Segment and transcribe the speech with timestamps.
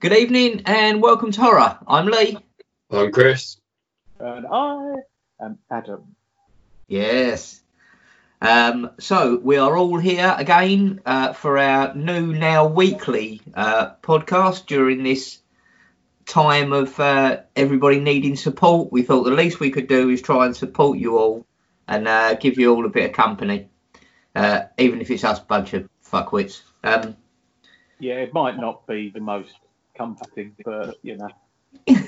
[0.00, 1.78] Good evening and welcome to Horror.
[1.86, 2.38] I'm Lee.
[2.90, 3.58] I'm Chris.
[4.18, 4.94] And I
[5.38, 6.16] am Adam.
[6.88, 7.60] Yes.
[8.40, 14.64] Um, so we are all here again uh, for our new now weekly uh, podcast
[14.64, 15.40] during this
[16.24, 18.90] time of uh, everybody needing support.
[18.90, 21.44] We thought the least we could do is try and support you all
[21.86, 23.68] and uh, give you all a bit of company,
[24.34, 26.62] uh, even if it's us bunch of fuckwits.
[26.82, 27.18] Um,
[27.98, 29.52] Yeah, it might not be the most
[30.00, 31.28] comforting, but you know.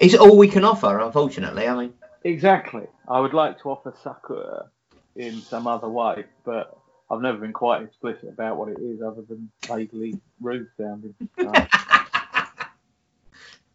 [0.00, 1.66] it's all we can offer, unfortunately.
[1.66, 2.86] I mean, Exactly.
[3.08, 4.70] I would like to offer succour
[5.16, 6.78] in some other way, but
[7.10, 11.14] I've never been quite explicit about what it is other than vaguely rude sounding.
[11.38, 11.52] So-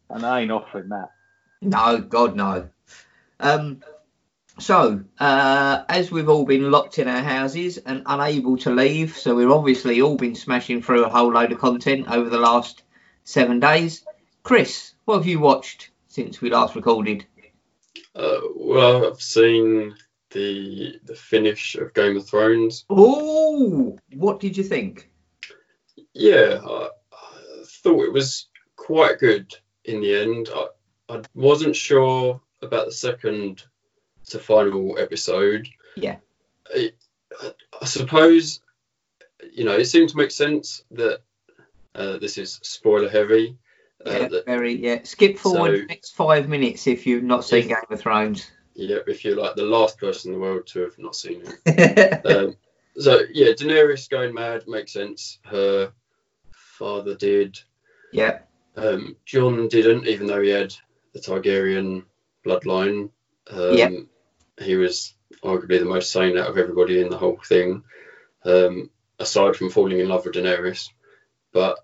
[0.10, 1.12] and I ain't offering that.
[1.62, 2.70] No, God, no.
[3.42, 3.82] Um,
[4.58, 9.36] so, uh, as we've all been locked in our houses and unable to leave, so
[9.36, 12.84] we've obviously all been smashing through a whole load of content over the last
[13.30, 14.04] seven days.
[14.42, 17.26] Chris, what have you watched since we last recorded?
[18.16, 19.96] Uh, well, I've seen
[20.32, 22.86] the the finish of Game of Thrones.
[22.90, 25.12] Oh, what did you think?
[26.14, 30.50] Yeah, I, I thought it was quite good in the end.
[30.54, 30.68] I,
[31.10, 33.64] I wasn't sure about the second
[34.30, 35.68] to final episode.
[35.96, 36.18] Yeah.
[36.74, 36.92] I,
[37.42, 38.62] I, I suppose,
[39.54, 41.22] you know, it seemed to make sense that
[41.96, 43.58] uh, this is spoiler heavy.
[44.06, 44.76] Uh, Yeah, that, very.
[44.76, 48.50] Yeah, skip forward So- next five minutes if you've not seen If- Game of Thrones.
[48.76, 52.26] yeah, if you're like the last person in the world to have not seen it.
[52.26, 52.56] um,
[52.98, 55.40] so yeah, Daenerys going mad makes sense.
[55.46, 55.92] Her
[56.52, 57.60] father did.
[58.14, 58.40] yeah,
[58.78, 60.74] Um, Jon didn't, even though he had
[61.14, 62.04] the Targaryen
[62.46, 63.10] bloodline.
[63.50, 63.92] Um, Yep.
[64.62, 65.14] He was
[65.44, 67.84] arguably the most sane out of everybody in the whole thing,
[68.46, 68.90] um,
[69.20, 70.90] aside from falling in love with Daenerys.
[71.52, 71.80] But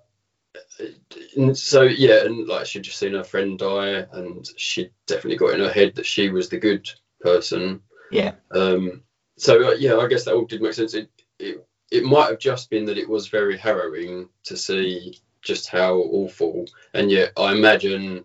[1.53, 5.59] so yeah, and like she'd just seen her friend die, and she definitely got in
[5.59, 6.89] her head that she was the good
[7.19, 7.81] person.
[8.11, 9.03] yeah, Um,
[9.37, 10.93] so uh, yeah, I guess that all did make sense.
[10.93, 11.09] It,
[11.39, 15.95] it it might have just been that it was very harrowing to see just how
[15.95, 18.23] awful, and yet I imagine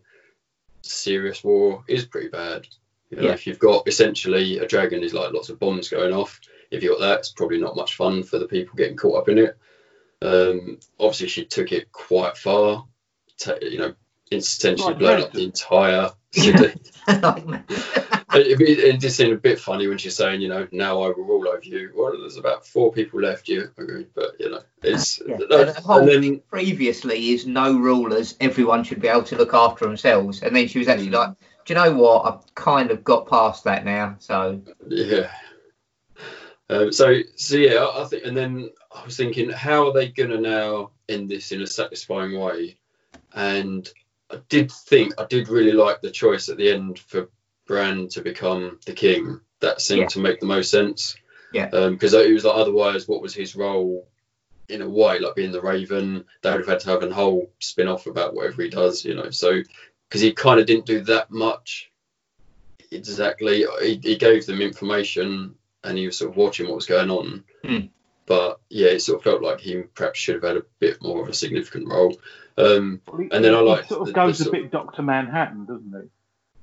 [0.83, 2.67] serious war is pretty bad.
[3.11, 3.33] You know, Yeah.
[3.33, 6.41] if you've got essentially a dragon is like lots of bombs going off.
[6.71, 9.29] If you've got that, it's probably not much fun for the people getting caught up
[9.29, 9.59] in it.
[10.23, 12.87] Um, obviously, she took it quite far.
[13.63, 13.95] You know,
[14.31, 16.81] essentially Like blown up the entire city.
[18.33, 21.25] It, it, just seemed a bit funny when she's saying, you know, now I will
[21.25, 21.91] rule over you.
[21.97, 23.49] Well, there's about four people left.
[23.49, 25.39] You agree, but you know, it's Yeah.
[25.51, 29.37] no, the whole and then thing previously is no rulers, everyone should be able to
[29.37, 30.43] look after themselves.
[30.43, 31.15] And then she was actually Mm.
[31.15, 31.31] like,
[31.65, 32.25] Do you know what?
[32.25, 34.15] I've kind of got past that now.
[34.21, 35.33] So yeah.
[36.69, 40.41] Um, so so yeah, I think, and then I was thinking, how are they gonna
[40.41, 42.77] now end this in a satisfying way?
[43.35, 43.89] And
[44.31, 47.29] I did think I did really like the choice at the end for
[47.67, 49.41] Bran to become the king.
[49.61, 50.09] That seemed Yeah.
[50.09, 51.17] to make the most sense.
[51.53, 51.67] Yeah.
[51.67, 54.09] Because it was like otherwise, what was his role?
[54.69, 57.51] In a way, like being the Raven, they would have had to have a whole
[57.59, 59.31] spin off about whatever he does, you know.
[59.31, 59.63] So,
[60.09, 61.91] because he kind of didn't do that much
[62.91, 67.11] exactly, he, he gave them information and he was sort of watching what was going
[67.11, 67.45] on.
[67.65, 67.87] Hmm.
[68.31, 71.21] But yeah, it sort of felt like he perhaps should have had a bit more
[71.21, 72.17] of a significant role.
[72.57, 75.03] Um, Well, he- And then I like sort of the- goes the a bit Doctor
[75.03, 75.93] Manhattan, doesn't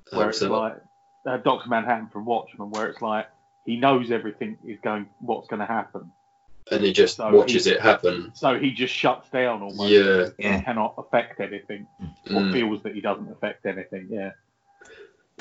[0.10, 0.16] he?
[0.18, 0.78] Where it's like
[1.26, 3.28] uh, Doctor Manhattan from Watchmen, where it's like
[3.66, 6.10] he knows everything is going, what's going to happen,
[6.72, 8.32] and he just so watches he- it happen.
[8.34, 9.90] so he just shuts down almost.
[9.92, 10.30] Yeah.
[10.38, 10.62] He Yeah.
[10.62, 11.86] cannot affect anything,
[12.30, 12.54] or Mm.
[12.54, 14.08] feels that he doesn't affect anything.
[14.10, 14.32] Yeah.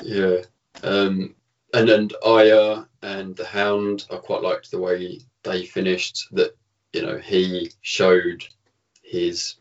[0.03, 0.41] Yeah.
[0.83, 1.35] Um,
[1.73, 6.27] and and Arya and the Hound, I quite liked the way they finished.
[6.31, 6.55] That
[6.93, 8.47] you know he showed
[9.01, 9.55] his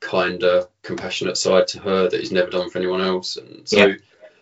[0.00, 3.36] kinder, compassionate side to her that he's never done for anyone else.
[3.36, 3.94] And so, Yeah.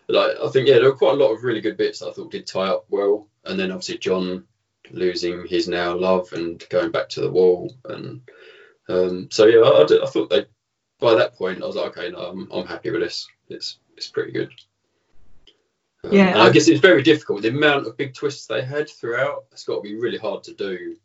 [0.08, 2.12] like, I think yeah, there were quite a lot of really good bits that I
[2.12, 3.28] thought did tie up well.
[3.44, 4.46] And then obviously Jon
[4.90, 7.72] losing his now love and going back to the wall.
[7.84, 8.20] And
[8.88, 10.46] um, so yeah, I, I I thought they
[10.98, 13.26] by that point I was like, okay, no, I'm I'm happy with this.
[13.48, 14.50] It's it's pretty good.
[16.04, 17.42] Um, Yeah, and I guess it's very difficult.
[17.42, 20.54] The amount of big twists they had throughout, it's got to be really hard to
[20.54, 20.96] do.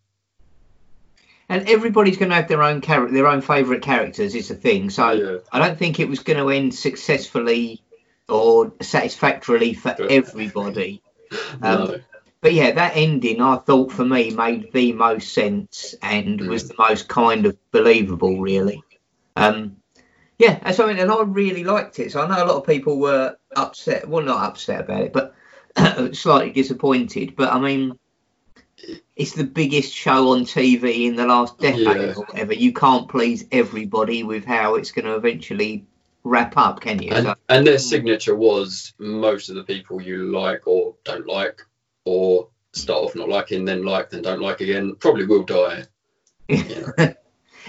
[1.51, 4.36] and everybody's going to have their own character, their own favourite characters.
[4.36, 4.90] Is the thing.
[4.90, 7.81] So yeah, I don't think it was going to end successfully
[8.28, 11.01] or satisfactorily for everybody.
[11.62, 12.00] Um, no,
[12.42, 16.74] But yeah, that ending I thought for me made the most sense and was the
[16.80, 18.81] most kind of believable, really.
[19.36, 19.78] Um,
[20.39, 22.12] yeah, and so and I really liked it.
[22.13, 24.07] So I know a lot of people were upset.
[24.07, 25.36] Well, not upset about it, but
[26.15, 27.36] slightly disappointed.
[27.36, 28.00] But I mean,
[29.18, 32.13] it's the biggest show on TV in the last decade Yeah.
[32.15, 32.53] or whatever.
[32.53, 35.86] You can't please everybody with how it's going to eventually
[36.24, 37.12] wrap up, can you?
[37.12, 37.80] And, So- and their hmm.
[37.81, 41.62] signature was most of the people you like or don't like,
[42.06, 45.83] or start off not liking, then like, then don't like again, probably will die.
[46.47, 47.13] Yeah.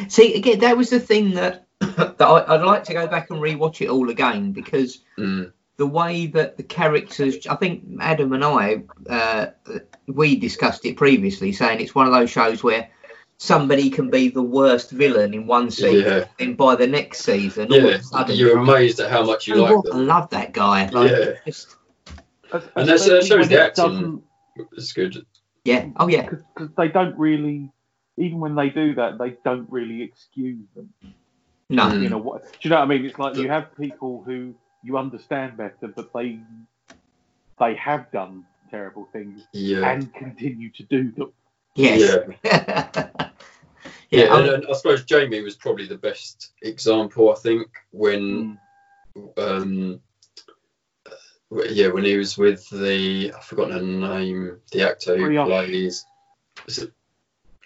[0.09, 3.41] See, again, that was the thing that that I, I'd like to go back and
[3.41, 8.45] rewatch it all again because Mm, the way that the characters, I think Adam and
[8.45, 9.47] I, uh,
[10.07, 12.89] we discussed it previously, saying it's one of those shows where
[13.39, 17.73] somebody can be the worst villain in one season, yeah, and by the next season,
[17.73, 17.91] all of yeah.
[17.97, 20.89] a sudden, You're amazed at how much you "Oh, like I love that guy.
[20.91, 21.33] Like, Yeah.
[21.47, 21.77] just-
[22.53, 24.23] And that's- that Especially shows the acting.
[24.73, 25.25] It's good.
[25.65, 25.87] yeah.
[25.97, 26.29] Oh yeah.
[26.29, 27.71] because they don't really,
[28.19, 30.93] even when they do that, they don't really excuse them.
[31.71, 31.85] No.
[31.85, 32.03] Mm.
[32.03, 32.43] You know what?
[32.45, 33.07] Do you know what I mean?
[33.07, 36.41] It's like you have people who you understand better, but they
[37.59, 39.89] they have done terrible things Yeah.
[39.89, 41.33] and continue to do them.
[41.77, 42.27] Yes.
[42.43, 43.09] Yeah,
[44.11, 44.37] yeah.
[44.37, 47.31] and, um, and I suppose Jaime was probably the best example.
[47.33, 48.59] I think when,
[49.37, 50.01] um,
[51.71, 55.47] yeah, when he was with the I've forgotten her name, the actor who Brioche.
[55.47, 56.07] plays
[56.67, 56.93] is it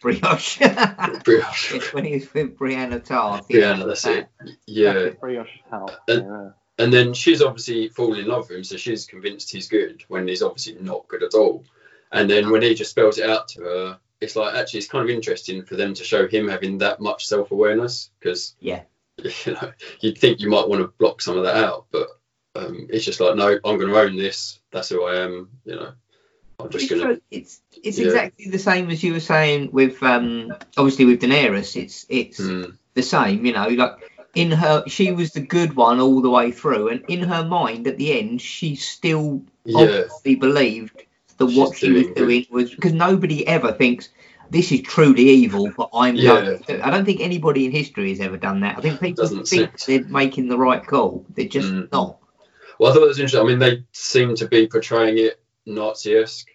[0.04, 0.58] Brioche.
[1.24, 1.74] Brioche?
[1.76, 3.48] It's when he's with Brianna Tarth.
[3.48, 4.28] Brianna, that's it.
[4.66, 5.92] Yeah, Brioche House.
[6.06, 6.50] And- yeah.
[6.78, 10.28] and then she's obviously fallen in love with him, so she's convinced he's good when
[10.28, 11.64] he's obviously not good at all.
[12.12, 15.02] And then when he just spells it out to her, it's like actually it's kind
[15.08, 18.82] of interesting for them to show him having that much self awareness because Yeah.
[19.18, 22.08] you know you'd think you might want to block some of that out, but
[22.56, 24.60] um, it's just like no, I'm going to own this.
[24.70, 25.48] That's who I am.
[25.64, 25.92] You know,
[26.60, 27.20] I'm just to.
[27.30, 28.06] it's it's Yeah.
[28.06, 31.80] exactly the same as you were saying with um obviously with Daenerys.
[31.80, 33.92] It's it's Mm, the same, you know, like
[34.34, 37.86] in her she was the good one all the way through, and in her mind
[37.86, 41.04] at the end she still yeah, obviously believed
[41.38, 42.26] that She's what she was doing good.
[42.26, 44.08] doing was because nobody ever thinks
[44.50, 46.40] this is truly evil, but I'm Yeah.
[46.42, 46.86] going to.
[46.86, 48.78] I don't think anybody in history has ever done that.
[48.78, 51.24] I think people Doesn't think seem- they're making the right call.
[51.34, 51.90] They're just Mm.
[51.90, 52.18] not.
[52.78, 53.40] Well, I thought it was interesting.
[53.40, 56.48] I mean, they seem to be portraying it Nazi-esque.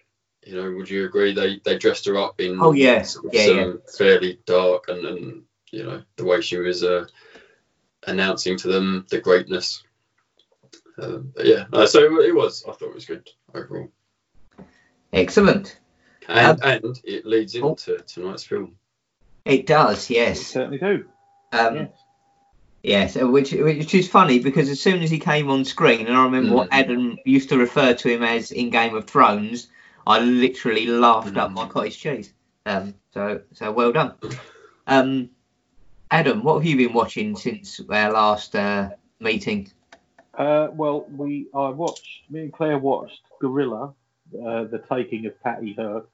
[0.46, 1.34] You know, would you agree?
[1.34, 3.02] They they dressed her up in Oh, yeah.
[3.02, 3.92] sort Yeah, some yeah.
[3.98, 7.06] fairly dark and, and you know the way she was uh,
[8.06, 9.82] announcing to them the greatness.
[10.98, 12.64] Um, yeah, uh, so it was.
[12.66, 13.90] I thought it was good overall,
[15.12, 15.78] Excellent.
[16.28, 17.70] and and it leads oh.
[17.70, 18.76] into tonight's film.
[19.44, 20.40] It does, They yes.
[20.40, 21.04] certainly do.
[21.52, 21.88] Um, yes.
[22.82, 26.16] Yes, uh, which which is funny because as soon as he came on screen, and
[26.16, 26.80] I remember what Mm.
[26.80, 29.68] Adam used to refer to him as in Game of Thrones,
[30.06, 31.54] I literally laughed up Mm.
[31.54, 32.32] my cottage cheese.
[32.64, 34.14] Um, so so well done.
[34.86, 35.30] Um,
[36.10, 38.90] Adam, what have you been watching since our last uh,
[39.20, 39.70] meeting?
[40.34, 42.30] Uh, well, we I watched.
[42.30, 43.92] Me and Claire watched Guerrilla,
[44.34, 46.08] uh, the taking of Patty Hearst.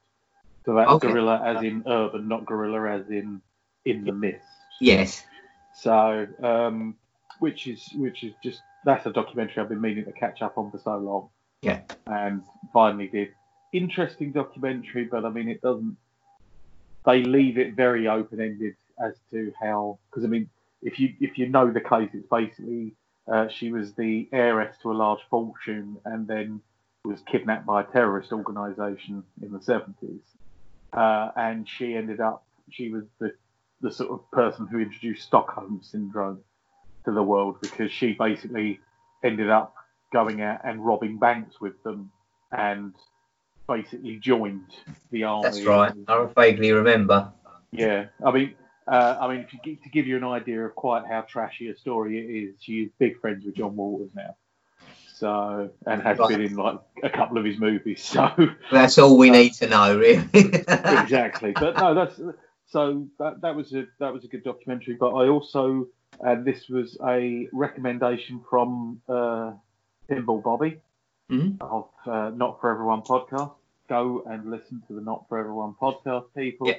[0.65, 1.07] So that's Okay.
[1.07, 3.41] Guerrilla as in urban, not Gorilla as in
[3.85, 4.43] in the mist.
[4.81, 5.23] Yes.
[5.79, 6.95] So, um,
[7.39, 10.71] which is which is just that's a documentary I've been meaning to catch up on
[10.71, 11.29] for so long.
[11.61, 11.81] Yeah.
[12.07, 12.43] And
[12.73, 13.29] finally did.
[13.73, 15.97] Interesting documentary, but I mean it doesn't.
[17.05, 20.49] They leave it very open ended as to how, because I mean,
[20.81, 22.93] if you if you know the case, it's basically
[23.31, 26.61] uh, she was the heiress to a large fortune and then
[27.03, 30.19] was kidnapped by a terrorist organisation in the 70s.
[30.93, 33.33] Uh, and she ended up, she was the
[33.81, 36.39] the sort of person who introduced Stockholm syndrome
[37.05, 38.79] to the world because she basically
[39.23, 39.75] ended up
[40.11, 42.11] going out and robbing banks with them
[42.51, 42.93] and
[43.67, 44.73] basically joined
[45.11, 45.43] the army.
[45.43, 45.93] That's right.
[46.07, 47.31] I vaguely remember.
[47.71, 48.55] Yeah, I mean,
[48.87, 52.17] uh, I mean, to, to give you an idea of quite how trashy a story
[52.17, 54.35] it is, she's big friends with John Waters now.
[55.13, 56.29] So, and has Right.
[56.29, 58.01] been in like a couple of his movies.
[58.13, 58.31] So,
[58.71, 60.29] That's all we need to know, really.
[60.33, 61.53] exactly.
[61.53, 62.19] But no, that's
[62.69, 64.95] so that that was a that was a good documentary.
[64.95, 65.87] But I also
[66.21, 69.51] and this was a recommendation from uh,
[70.09, 70.79] Pinball Bobby
[71.29, 71.57] Mhm.
[71.61, 73.51] of uh, Not for Everyone podcast.
[73.89, 76.67] Go and listen to the Not for Everyone podcast, people.
[76.67, 76.75] Yeah.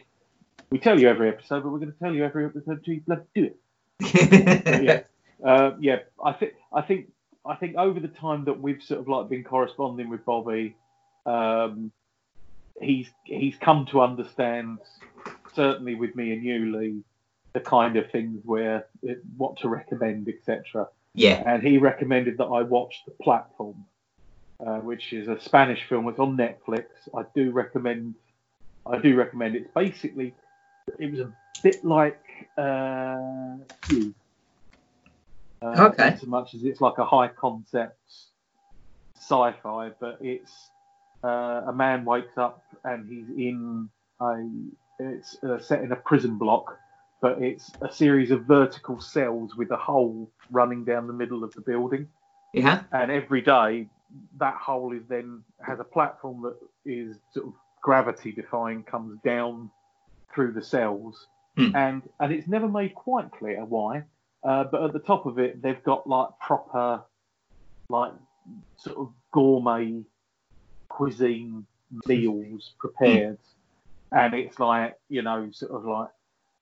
[0.71, 3.27] We tell you every episode, but we're going to tell you every episode to let's
[3.35, 3.57] do it.
[4.83, 5.03] yeah.
[5.45, 7.13] Uh, yeah, I think I think
[7.47, 10.75] I think over the time that we've sort of like been corresponding with Bobby,
[11.27, 11.93] um,
[12.81, 14.79] he's he's come to understand,
[15.59, 17.03] certainly with me and you, Lee,
[17.53, 20.87] the kind of things where it, what to recommend, etc.
[21.15, 21.43] yeah.
[21.45, 23.85] And he recommended that I watch The Platform,
[24.65, 26.07] uh, which is a Spanish film.
[26.09, 26.85] It's on Netflix.
[27.13, 28.15] I do recommend.
[28.87, 29.57] I do recommend.
[29.57, 30.33] It's basically
[31.01, 31.33] it was a
[31.65, 32.23] bit like
[32.57, 34.15] uh, Cube.
[35.61, 36.17] Uh, Okay.
[36.21, 37.99] So much as it's like a high concept
[39.17, 40.53] sci-fi, but it's
[41.25, 43.89] uh, a man wakes up and he's in
[44.21, 44.49] a
[44.99, 46.79] it's uh, set in a prison block,
[47.21, 51.53] but it's a series of vertical cells with a hole running down the middle of
[51.55, 52.09] the building.
[52.55, 52.83] Yeah.
[52.93, 53.89] And every day,
[54.39, 57.53] that hole is then has a platform that is sort of
[57.83, 59.71] gravity defying, comes down
[60.35, 61.27] through the cells,
[61.57, 61.75] Hmm.
[61.75, 64.05] and and it's never made quite clear why.
[64.45, 67.03] Uh, but at the top of it, they've got like proper,
[67.89, 68.13] like
[68.77, 70.03] sort of gourmet
[70.89, 71.67] cuisine
[72.07, 73.39] meals prepared,
[74.13, 76.09] and it's like you know sort of like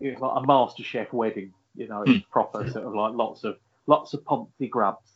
[0.00, 1.52] it's like a master chef wedding.
[1.74, 2.30] You know, it's hmm.
[2.30, 5.10] proper sort of like lots of lots of poncy grubs,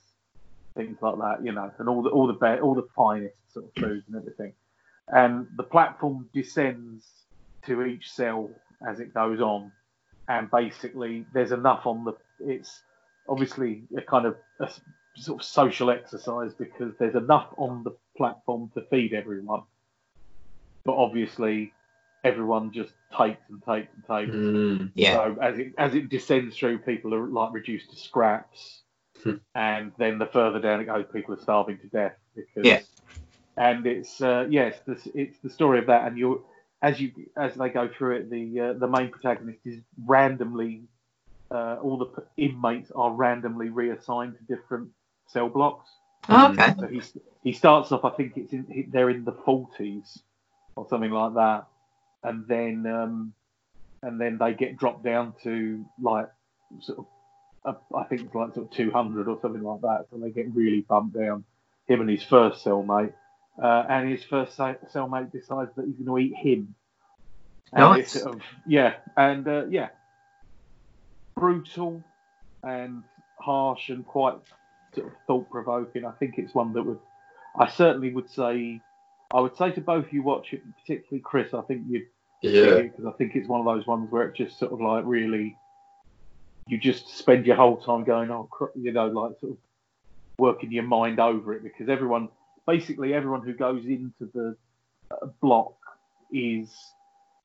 [0.77, 1.45] things like that.
[1.45, 4.17] You know, and all the all the be- all the finest sort of foods and
[4.17, 4.53] everything.
[5.09, 7.07] And the platform descends
[7.67, 8.51] to each cell
[8.89, 9.73] as it goes on,
[10.29, 12.13] and basically there's enough on the.
[12.41, 12.83] It's
[13.29, 14.71] obviously a kind of a
[15.17, 19.63] sort of social exercise because there's enough on the platform to feed everyone,
[20.85, 21.73] but obviously
[22.25, 24.37] everyone just takes and takes and takes.
[24.37, 24.93] Mm.
[24.95, 25.15] Yeah.
[25.15, 28.83] So as it as it descends through, people are like reduced to scraps,
[29.23, 29.35] Hmm.
[29.55, 32.65] and then the further down it goes, people are starving to death because.
[32.65, 32.81] Yeah.
[33.57, 36.45] And it's uh, yes, this it's the story of that, and you
[36.81, 40.83] as you as they go through it, the uh, the main protagonist is randomly
[41.51, 44.89] uh, all the p- inmates are randomly reassigned to different
[45.27, 45.91] cell blocks.
[46.29, 46.75] Oh, okay.
[46.79, 47.03] So he
[47.43, 50.23] he starts off, I think it's in he- they're in the forties
[50.77, 51.67] or something like that,
[52.23, 53.33] and then um,
[54.03, 56.29] and then they get dropped down to like
[56.81, 57.07] sort of
[57.65, 60.07] uh, I think it's like sort of two hundred or something like that.
[60.11, 61.45] So they get really bumped down.
[61.87, 63.13] Him and his first cellmate,
[63.63, 66.75] uh, and his first cellmate decides that he's going to eat him.
[67.73, 68.13] And Nice.
[68.13, 69.89] sort of, yeah, and uh, yeah,
[71.35, 72.03] brutal
[72.63, 73.03] and
[73.39, 74.37] harsh and quite
[74.95, 76.05] sort of thought provoking.
[76.05, 76.99] I think it's one that would,
[77.59, 78.81] I certainly would say,
[79.33, 81.55] I would say to both you watch it, particularly Chris.
[81.55, 82.07] I think you'd
[82.43, 82.83] Yeah.
[82.83, 85.57] because I think it's one of those ones where it just sort of like really,
[86.67, 89.59] you just spend your whole time going, oh, you know, like sort of
[90.39, 92.29] working your mind over it because everyone,
[92.67, 94.57] basically everyone who goes into the
[95.11, 95.75] uh, block
[96.33, 96.75] is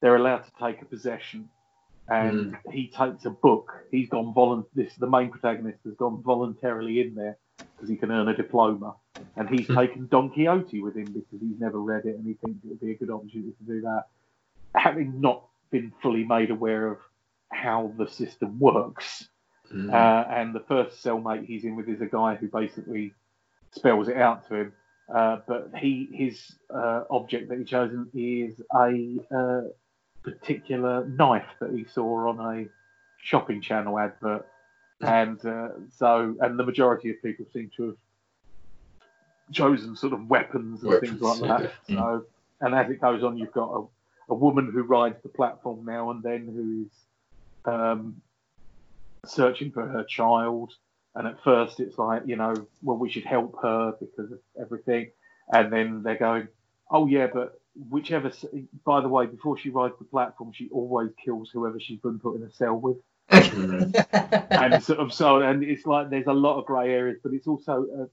[0.01, 1.50] they're allowed to take a possession.
[2.08, 3.74] And he takes a book.
[3.89, 4.65] He's gone volun.
[4.75, 8.96] This the main protagonist has gone voluntarily in there because he can earn a diploma,
[9.36, 12.63] and he's taken Don Quixote with him because he's never read it and he thinks
[12.63, 14.05] it would be a good opportunity to do that
[14.75, 16.98] having not been fully made aware of
[17.51, 19.27] how the system works.
[19.74, 19.91] Mm.
[19.91, 23.13] Uh, and the first cellmate he's in with is a guy who basically
[23.72, 24.74] spells it out to him.
[25.13, 29.62] Uh, but he his uh, object that he chosen is a uh,
[30.24, 32.65] particular knife that he saw on a
[33.22, 34.48] shopping channel advert,
[35.01, 37.98] and uh, so and the majority of people seem to have
[39.52, 41.96] chosen sort of weapons and things like Weapons, that.
[41.96, 42.25] So
[42.62, 43.86] and as it goes on, you've got a,
[44.30, 48.22] a woman who rides the platform now and then who is um,
[49.25, 50.74] searching for her child.
[51.16, 55.12] And at first, it's like, you know, well, we should help her because of everything.
[55.52, 56.48] And then they're going,
[56.90, 57.60] oh, yeah, but
[57.90, 58.32] whichever,
[58.84, 62.36] by the way, before she rides the platform, she always kills whoever she's been put
[62.36, 62.98] in a cell with.
[64.56, 67.46] And sort of so, and it's like there's a lot of grey areas, but it's
[67.46, 68.06] also uh,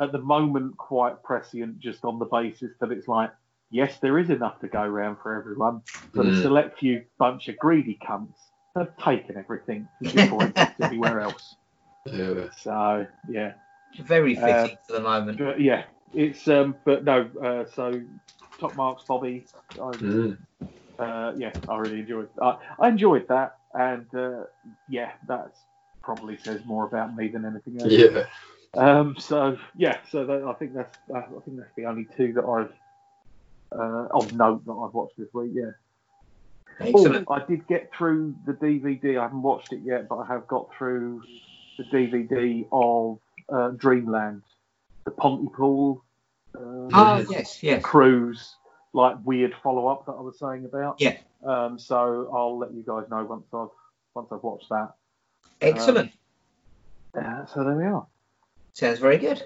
[0.00, 3.30] at the moment quite prescient just on the basis that it's like,
[3.70, 5.82] yes, there is enough to go around for everyone,
[6.14, 6.42] but a Mm.
[6.42, 11.56] select few bunch of greedy cunts have taken everything before it gets anywhere else.
[12.06, 12.48] Yeah.
[12.62, 13.52] So yeah,
[14.00, 15.38] Very fitting Uh, for the moment.
[15.38, 18.00] but yeah, it's um, but no, uh, so
[18.58, 19.46] top marks, Bobby.
[19.76, 20.38] I, Mm.
[20.98, 22.30] uh, yeah, I really enjoyed.
[22.40, 24.44] I, I enjoyed that, and uh,
[24.88, 25.52] yeah, that
[26.02, 27.92] probably says more about me than anything else.
[27.92, 28.24] Yeah.
[28.74, 32.44] Um, so yeah, so that, I think that's I think that's the only two that
[32.44, 32.72] I've
[33.72, 35.52] uh, of note that I've watched this week.
[35.54, 35.70] Yeah.
[36.80, 37.26] Excellent.
[37.28, 39.18] Oh, I did get through the DVD.
[39.18, 41.22] I haven't watched it yet, but I have got through
[41.76, 44.42] the DVD of uh, Dreamland,
[45.04, 46.04] the Pontypool
[46.54, 47.82] uh, Oh, yes, yes.
[47.82, 48.56] cruise,
[48.92, 51.00] like weird follow up that I was saying about.
[51.00, 51.16] Yeah.
[51.44, 53.68] Um, so I'll let you guys know once I've
[54.14, 54.94] once I've watched that.
[55.60, 56.12] Excellent.
[57.14, 58.06] Uh, so there we are.
[58.78, 59.42] Sounds very good.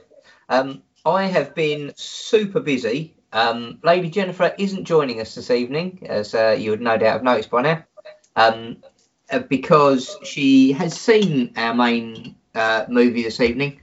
[0.51, 3.15] Um, I have been super busy.
[3.33, 7.23] Um, Lady Jennifer isn't joining us this evening, as uh, you would no doubt have
[7.23, 7.83] noticed by now,
[8.37, 8.77] um,
[9.31, 13.81] uh, because she has seen our main uh, movie this evening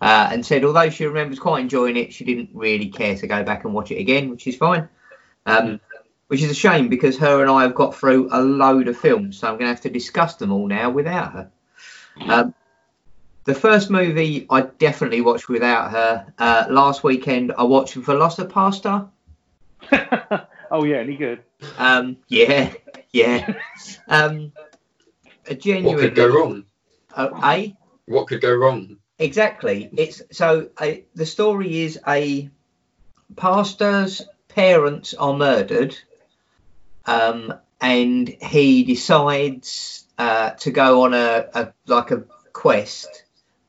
[0.00, 3.42] uh, and said although she remembers quite enjoying it, she didn't really care to go
[3.42, 4.88] back and watch it again, which is fine.
[5.44, 5.80] Um,
[6.28, 9.38] which is a shame because her and I have got through a load of films,
[9.38, 11.50] so I'm going to have to discuss them all now without her.
[13.44, 16.32] The first movie I definitely watched without her.
[16.38, 19.08] Uh, last weekend I watched VelociPastor.
[20.70, 21.42] oh yeah, any good?
[21.76, 22.72] Um, yeah,
[23.12, 23.54] yeah.
[24.08, 24.52] Um,
[25.46, 26.64] a What could go wrong?
[27.14, 28.96] Uh, a What could go wrong?
[29.18, 29.90] exactly.
[29.96, 32.48] It's so a, the story is a
[33.36, 35.96] pastor's parents are murdered,
[37.04, 43.23] um, and he decides uh, to go on a, a like a quest,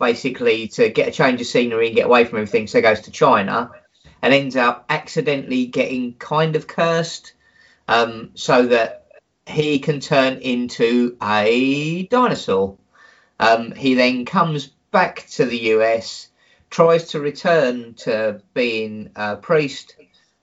[0.06, 2.68] basically to get a change of scenery and get away from everything.
[2.68, 3.72] So he goes to China,
[4.22, 7.34] and ends up accidentally getting kind of cursed,
[7.88, 9.06] um, so that
[9.48, 12.78] he can turn into a dinosaur.
[13.40, 16.30] Um, he then comes back to the US,
[16.70, 19.96] tries to return to being a priest,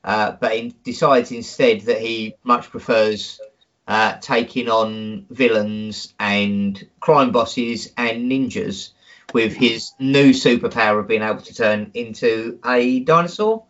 [0.02, 3.40] uh, but he decides instead that he much prefers
[3.86, 8.90] uh, taking on villains and crime bosses and ninjas
[9.32, 13.64] with his new superpower of being able to turn into a dinosaur.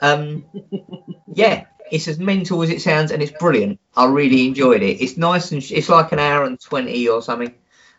[0.00, 0.44] Um,
[1.32, 3.80] yeah, it's as mental as it sounds, and it's brilliant.
[3.96, 5.00] I really enjoyed it.
[5.02, 7.54] It's nice and sh- it's like an hour and twenty or something.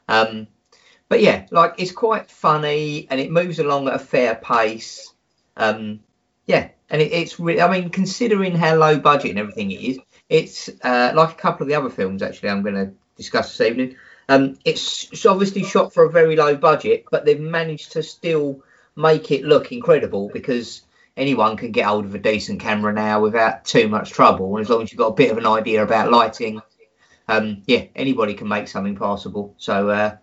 [0.07, 0.47] Um,
[1.09, 5.13] but yeah, like it's quite funny and it moves along at a fair pace.
[5.55, 6.01] Um,
[6.45, 9.99] yeah, and it, it's re- I mean, considering how low budget and everything it is,
[10.29, 13.67] it's uh, like a couple of the other films actually I'm going to discuss this
[13.67, 13.95] evening.
[14.29, 18.63] Um, it's, obviously shot for a very low budget, but they've managed to still
[18.95, 20.81] make it look incredible because
[21.15, 24.69] anyone can get hold of a decent camera now without too much trouble, and as
[24.69, 26.61] long as you've got a bit of an idea about lighting,
[27.27, 29.55] um, yeah, anybody can make something passable.
[29.57, 30.17] So uh,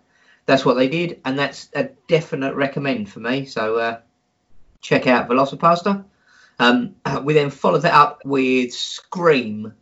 [0.45, 3.45] that's what they did, and that's a definite recommend for me.
[3.45, 3.99] So uh,
[4.81, 6.05] check out VelociPastor.
[6.59, 9.73] Um, we then followed that up with Scream.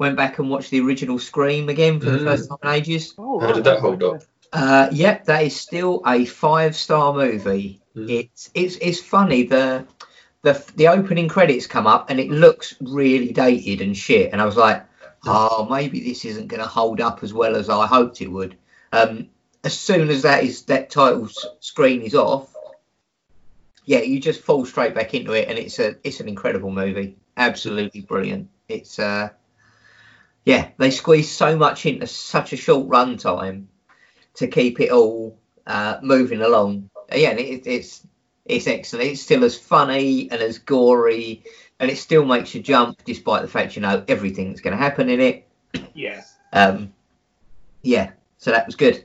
[0.00, 2.24] Went back and watched the original Scream again for the Mm.
[2.24, 3.12] first time in ages.
[3.18, 4.22] Oh, How did that hold up?
[4.50, 7.82] Uh, yep, that is still a five star movie.
[7.94, 8.08] Mm.
[8.08, 9.84] It's it's it's funny the
[10.40, 14.46] the the opening credits come up and it looks really dated and shit, and I
[14.46, 14.82] was like,
[15.26, 18.56] oh, maybe this isn't going to hold up as well as I hoped it would.
[18.94, 19.28] Um,
[19.64, 21.28] as soon as that is that title
[21.60, 22.50] screen is off,
[23.84, 27.18] yeah, you just fall straight back into it, and it's a it's an incredible movie,
[27.36, 28.48] absolutely brilliant.
[28.66, 29.28] It's uh,
[30.44, 33.68] yeah, they squeeze so much into such a short run time
[34.34, 36.90] to keep it all uh, moving along.
[37.14, 38.06] Yeah, it, it's
[38.44, 39.08] it's excellent.
[39.08, 41.44] It's still as funny and as gory,
[41.78, 44.82] and it still makes you jump despite the fact you know everything that's going to
[44.82, 45.46] happen in it.
[45.94, 46.22] Yeah.
[46.52, 46.92] Um,
[47.82, 49.04] yeah, so that was good.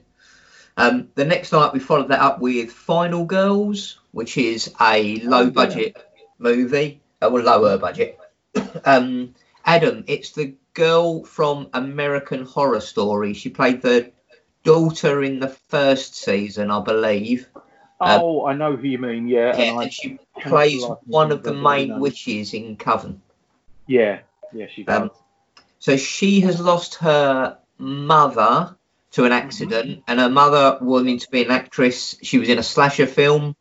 [0.77, 5.49] Um, the next night we followed that up with Final Girls, which is a low
[5.49, 5.95] budget
[6.37, 8.19] movie, uh, well lower budget.
[8.85, 13.33] um, Adam, it's the girl from American Horror Story.
[13.33, 14.11] She played the
[14.63, 17.47] daughter in the first season, I believe.
[17.99, 19.27] Um, Oh, I know who you mean.
[19.27, 19.57] Yeah.
[19.57, 23.21] Yeah, and and she plays like one of the main witches in Coven.
[23.87, 24.19] yeah.
[24.53, 25.01] Yeah, she does.
[25.01, 25.11] Um,
[25.79, 28.75] So she has lost her mother
[29.11, 32.15] to an accident, and her mother wanting to be an actress.
[32.21, 33.55] She was in a slasher film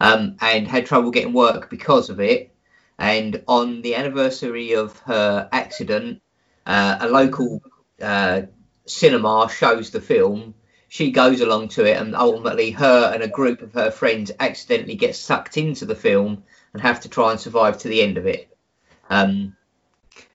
[0.00, 2.53] um, and had trouble getting work because of it.
[2.98, 6.22] And on the anniversary of her accident,
[6.66, 7.62] uh, a local
[8.00, 8.42] uh,
[8.86, 10.54] cinema shows the film.
[10.88, 14.94] She goes along to it, and ultimately, her and a group of her friends accidentally
[14.94, 18.26] get sucked into the film and have to try and survive to the end of
[18.26, 18.48] it.
[19.10, 19.56] Um,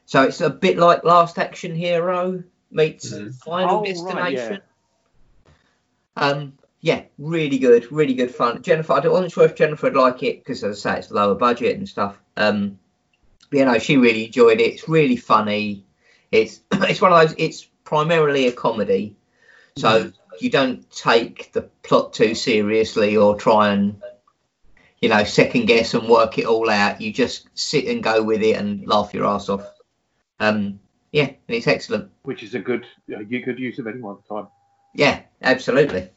[0.06, 3.36] so it's a bit like Last Action Hero meets Mhm.
[3.36, 3.86] Final Oh, right,
[4.36, 4.62] Destination.
[6.17, 8.62] Um, yeah, really good, really good fun.
[8.62, 11.36] Jennifer, I wasn't sure if Jennifer would like it because, as I say, it's lower
[11.36, 12.19] budget and stuff.
[12.39, 12.80] Um,
[13.52, 14.73] you know, she really enjoyed it.
[14.73, 15.86] It's really funny.
[16.32, 17.36] It's it's one of those.
[17.38, 19.15] It's primarily a comedy,
[19.78, 24.02] so you don't take the plot too seriously or try and
[25.02, 27.02] you know second guess and work it all out.
[27.02, 29.65] You just sit and go with it and laugh your ass off.
[30.39, 30.80] Um,
[31.12, 32.12] yeah, and it's excellent.
[32.23, 34.47] which is a good, a good use of anyone's time.
[34.93, 36.10] Yeah, absolutely.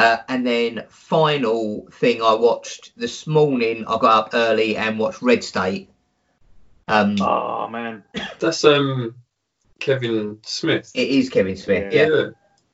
[0.00, 3.84] Uh, and then final thing I watched this morning.
[3.86, 5.90] I got up early and watched Red State.
[6.88, 8.02] Um, Oh man.
[8.38, 9.14] That's um
[9.78, 10.90] Kevin Smith.
[10.94, 11.92] it is Kevin Smith.
[11.92, 12.30] Yeah,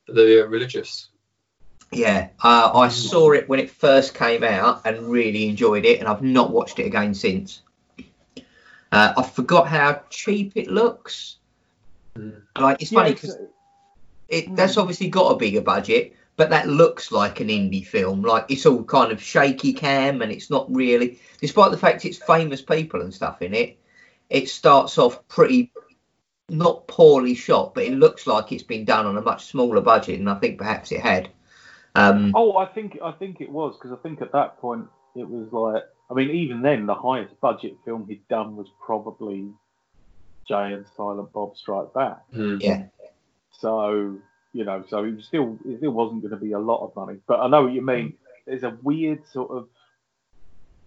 [0.06, 1.08] The uh, religious.
[1.92, 2.28] yeah.
[2.42, 6.22] Uh, I saw it when it first came out and really enjoyed it, and I've
[6.22, 7.62] not watched it again since.
[8.92, 11.36] Uh, I forgot how cheap it looks.
[12.16, 12.42] Mm.
[12.58, 13.48] Like it's Yeah, funny it's- because
[14.28, 18.22] it that's obviously got a bigger budget, but that looks like an indie film.
[18.22, 22.18] Like it's all kind of shaky cam, and it's not really, despite the fact it's
[22.18, 23.78] famous people and stuff in it.
[24.28, 25.72] It starts off pretty,
[26.48, 30.18] not poorly shot, but it looks like it's been done on a much smaller budget,
[30.18, 31.30] and I think perhaps it had.
[31.94, 35.28] Um, Oh, I think I think it was because I think at that point it
[35.28, 39.48] was like I mean, even then, the highest budget film he'd done was probably
[40.46, 42.18] Jay and Silent Bob Strike Back.
[42.32, 42.62] Mm.
[42.62, 42.84] Yeah.
[43.50, 44.18] So
[44.56, 46.96] you know, so it was still it still wasn't going to be a lot of
[46.96, 47.18] money.
[47.26, 48.14] But I know what you mean.
[48.46, 49.68] There's a weird sort of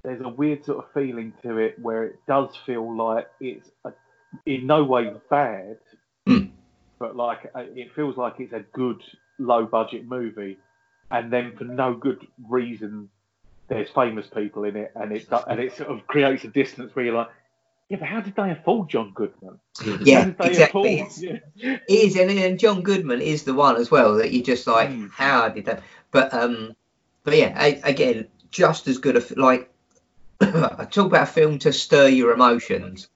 [0.04, 3.92] there's a weird sort of feeling to it where it does feel like it's a,
[4.46, 5.78] in no way bad,
[6.26, 6.46] Hmm.
[7.00, 9.02] but like uh, it feels like it's a good
[9.38, 10.58] low budget movie,
[11.12, 13.10] and then for no good reason,
[13.68, 17.06] there's famous people in it, and it and it sort of creates a distance where
[17.06, 17.30] you're like,
[17.90, 19.60] yeah, but how did they afford John Goodman?
[20.02, 21.00] Yeah, how did they exactly.
[21.02, 21.18] afford-
[21.56, 21.78] yeah.
[21.88, 24.90] It is, and, and John Goodman is the one as well that you just like,
[24.90, 25.10] Mm.
[25.12, 25.84] how did that?
[26.12, 26.76] But um,
[27.24, 29.72] but yeah, a, again, just as good a like.
[30.42, 33.10] I talk about a film to stir your emotions,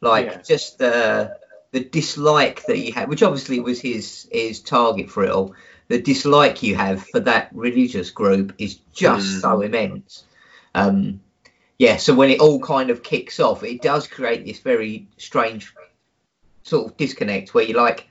[0.00, 0.42] like Yeah.
[0.42, 1.36] just the
[1.72, 5.54] the dislike that you had, which obviously was his his target for it all.
[5.88, 9.40] The dislike you have for that religious group is just Mm.
[9.40, 10.24] so immense.
[10.74, 11.20] Um,
[11.78, 15.74] yeah, so when it all kind of kicks off, it does create this very strange
[16.62, 18.08] sort of disconnect where you're like,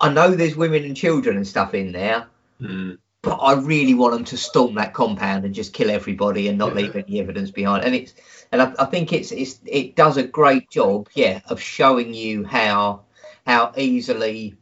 [0.00, 2.26] I know there's women and children and stuff in there,
[2.60, 2.98] Mm.
[3.22, 6.70] but I really want them to storm that compound and just kill everybody and not
[6.74, 6.82] Yeah.
[6.82, 7.84] leave any evidence behind.
[7.84, 8.14] And it's
[8.52, 12.44] and I, I think it's it's it does a great job, yeah, of showing you
[12.44, 13.02] how
[13.46, 14.56] how easily.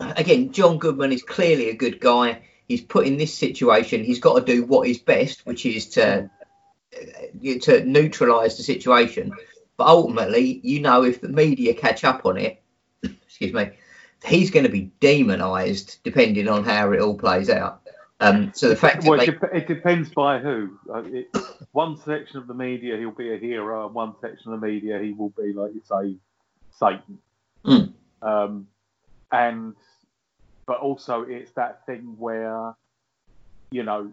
[0.00, 2.42] Again, John Goodman is clearly a good guy.
[2.66, 4.02] He's put in this situation.
[4.02, 6.28] He's got to do what is best, which is to
[7.00, 9.32] uh, to neutralise the situation.
[9.76, 12.62] But ultimately, you know, if the media catch up on it,
[13.02, 13.70] excuse me,
[14.24, 17.80] he's going to be demonised depending on how it all plays out.
[18.20, 20.78] Um, so the fact Well, they, it depends by who.
[20.88, 21.36] Uh, it,
[21.72, 24.98] one section of the media, he'll be a hero, and one section of the media,
[25.00, 26.16] he will be, like you say,
[26.70, 27.18] Satan.
[27.64, 27.92] Mm.
[28.22, 28.68] Um,
[29.32, 29.74] and
[30.66, 32.74] but also, it's that thing where,
[33.70, 34.12] you know,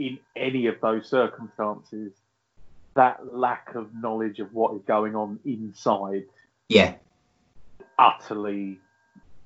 [0.00, 2.12] in any of those circumstances,
[2.94, 6.24] that lack of knowledge of what is going on inside
[6.68, 6.94] yeah,
[7.98, 8.80] utterly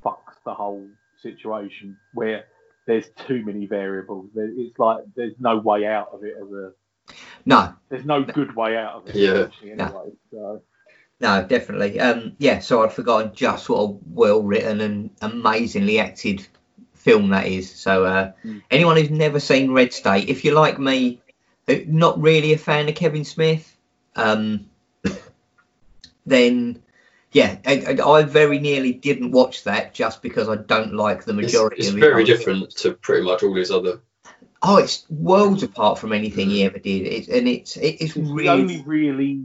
[0.05, 0.87] fucks the whole
[1.21, 2.45] situation where
[2.87, 4.29] there's too many variables.
[4.35, 6.73] There- It's like there's no way out of it as a
[7.47, 9.17] no, there's no good way out of it.
[9.17, 9.31] Yeah.
[9.33, 10.13] essentially, No.
[10.31, 10.63] So
[11.21, 11.99] no, definitely.
[12.01, 16.47] Um, yeah, so I'd forgotten just what a well written and amazingly acted
[17.05, 17.71] film that is.
[17.71, 18.63] So uh, Mm.
[18.71, 21.21] anyone who's never seen Red State, if you're like me,
[21.87, 23.77] not really a fan of Kevin Smith,
[24.17, 24.67] um,
[26.27, 26.83] then
[27.33, 31.35] yeah, I, I I very nearly didn't watch that just because I don't like the
[31.35, 31.77] majority.
[31.81, 34.01] it's of his very other different to pretty much all his other.
[34.63, 37.07] Oh, it's worlds apart from anything he ever did.
[37.07, 39.45] It's and it's it, it's it's really only really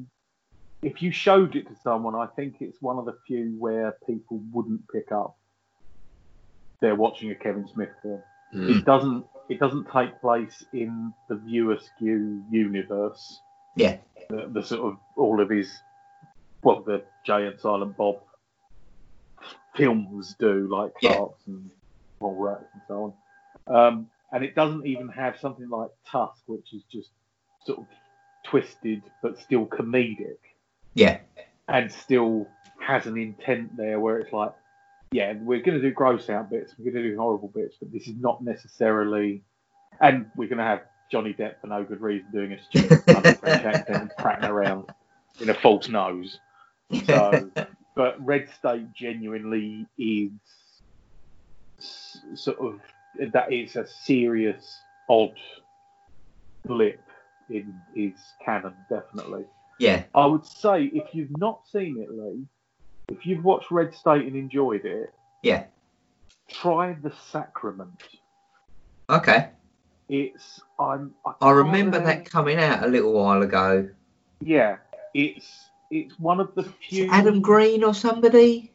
[0.82, 4.42] if you showed it to someone, I think it's one of the few where people
[4.52, 5.36] wouldn't pick up.
[6.82, 8.22] They're watching a Kevin Smith film.
[8.54, 8.78] Mm.
[8.80, 9.26] It doesn't.
[9.50, 13.42] It doesn't take place in the View Askew universe.
[13.76, 13.98] Yeah.
[14.30, 15.72] The, the sort of all of his,
[16.62, 18.20] well, the Jay and Silent Bob
[19.76, 21.16] films do, like Yeah.
[21.16, 21.72] Clerks and
[22.22, 23.16] Mallrats and so
[23.68, 23.76] on.
[23.76, 27.10] Um, and it doesn't even have something like Tusk, which is just
[27.66, 27.86] sort of
[28.46, 30.38] twisted but still comedic
[30.94, 31.20] yeah
[31.68, 32.48] and still
[32.80, 34.54] has an intent there where it's like,
[35.12, 37.92] yeah, we're going to do gross out bits, we're going to do horrible bits, but
[37.92, 39.44] this is not necessarily.
[40.02, 43.34] And we're going to have Johnny Depp for no good reason doing a stupid funny
[43.34, 44.90] French accent and prattling around
[45.40, 46.40] in a false nose.
[47.06, 47.50] So,
[47.96, 50.30] but Red State genuinely is
[52.36, 52.80] sort of
[53.34, 55.34] that is a serious odd
[56.66, 57.02] blip
[57.50, 59.46] in his canon, definitely.
[59.80, 62.46] yeah I would say if you've not seen it, Lee,
[63.10, 65.66] if you've watched Red State and enjoyed it, yeah
[66.50, 68.04] try The Sacrament.
[69.10, 69.50] okay.
[70.08, 71.14] It's I'm.
[71.26, 73.90] I, I remember that coming out a little while ago.
[74.42, 74.78] Yeah,
[75.14, 77.06] it's it's one of the few.
[77.06, 78.72] it Adam Green or somebody?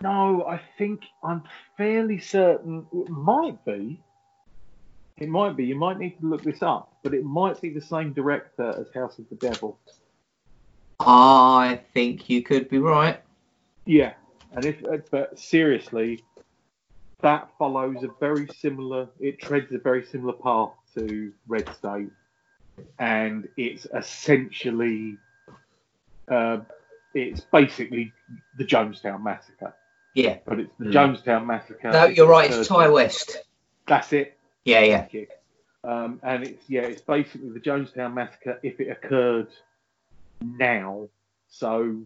[0.00, 1.42] No, I think I'm
[1.76, 4.00] fairly certain it might be.
[5.18, 5.64] It might be.
[5.64, 8.86] You might need to look this up, but it might be the same director as
[8.94, 9.78] House of the Devil.
[11.06, 13.20] I think you could be right.
[13.84, 14.14] Yeah,
[14.54, 16.22] and if uh, but seriously,
[17.20, 19.08] that follows a very similar.
[19.20, 22.10] It treads a very similar path to Red State,
[22.98, 25.16] and it's essentially,
[26.28, 26.58] uh,
[27.14, 28.12] it's basically
[28.58, 29.74] the Jonestown Massacre,
[30.14, 30.38] Yeah.
[30.44, 30.92] but it's the Hmm.
[30.92, 31.90] Jonestown Massacre.
[31.90, 32.50] No, you're right.
[32.50, 33.42] It's Ti West.
[33.86, 34.38] That's it.
[34.64, 35.24] Yeah, yeah,
[35.82, 39.48] Um, and it's yeah, it's basically the Jonestown massacre if it occurred
[40.42, 41.08] now.
[41.48, 42.02] So,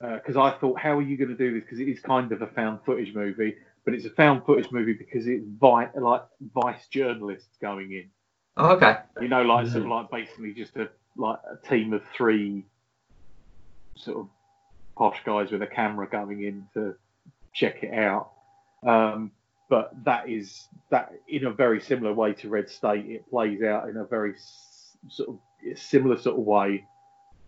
[0.00, 1.64] because I thought, how are you going to do this?
[1.64, 4.92] Because it is kind of a found footage movie, but it's a found footage movie
[4.92, 6.22] because it's vi- like
[6.54, 8.10] vice journalists going in.
[8.56, 8.98] Oh, okay.
[9.20, 12.64] You know, like sort of like basically just a like a team of three
[13.96, 14.28] sort of
[14.96, 16.94] posh guys with a camera going in to
[17.52, 18.30] check it out.
[18.86, 19.32] Um,
[19.68, 23.06] but that is that in a very similar way to Red State.
[23.06, 26.84] It plays out in a very s- sort of similar sort of way.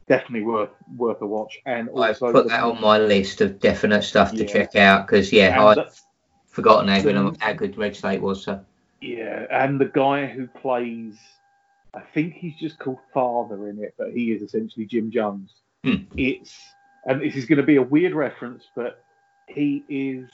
[0.08, 1.58] Definitely worth worth a watch.
[1.66, 4.44] And I've put that on my list of definite stuff to Yeah.
[4.46, 6.00] check out because yeah, I'd the-
[6.46, 8.44] forgotten how good how good Red State was.
[8.44, 8.64] So
[9.00, 11.18] Yeah, and the guy who plays,
[11.92, 15.50] I think he's just called Father in it, but he is essentially Jim Jones.
[15.84, 16.04] Hmm.
[16.16, 16.56] It's,
[17.04, 19.02] and this is going to be a weird reference, but
[19.48, 20.30] he is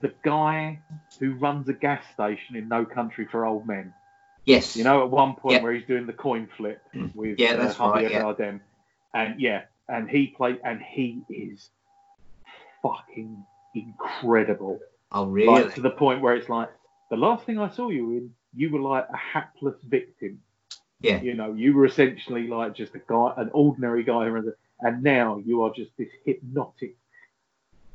[0.00, 0.78] the guy
[1.20, 3.92] who runs a gas station in No Country for Old Men.
[4.46, 5.62] yes, You know, at one point Yeah.
[5.62, 6.80] where he's doing the coin flip
[7.14, 8.22] with Yeah, uh, that's Javier right, yeah.
[8.22, 8.60] Bardem,
[9.16, 11.70] and yeah, and he played, and he is
[12.82, 14.78] fucking incredible.
[15.12, 15.62] oh really?
[15.64, 16.68] Like to the point where it's like
[17.10, 20.40] the last thing I saw you in, you were like a hapless victim.
[21.00, 21.20] Yeah.
[21.20, 24.86] You know, you were essentially like just a guy, an ordinary guy, who runs a-
[24.86, 26.96] and now you are just this hypnotic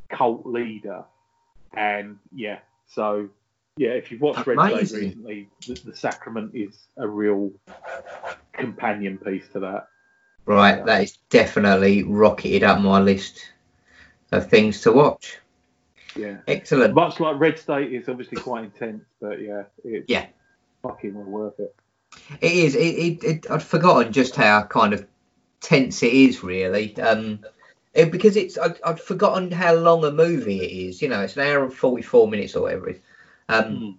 [0.10, 1.04] cult leader.
[1.74, 3.30] And yeah, so
[3.78, 7.52] yeah, if you've watched Red State recently, the, the Sacrament is a real
[8.54, 9.88] companion piece to that.
[10.46, 13.52] Right, that is definitely rocketed up my list
[14.32, 15.38] of things to watch.
[16.16, 16.38] Yeah.
[16.48, 16.94] Excellent.
[16.94, 20.26] Much like Red State is obviously quite intense, but yeah, it's Yeah.
[20.84, 21.76] fucking well worth it.
[22.42, 22.76] It is.
[22.76, 25.08] It, it, it, I'd forgotten just how kind of
[25.62, 26.98] tense it is, really.
[27.00, 27.40] Um,
[27.94, 28.58] it, because it's.
[28.58, 31.02] I'd, I'd forgotten how long a movie it is.
[31.02, 33.02] You know, it's an hour and forty-four minutes or whatever it is.
[33.48, 33.96] Um, Mm.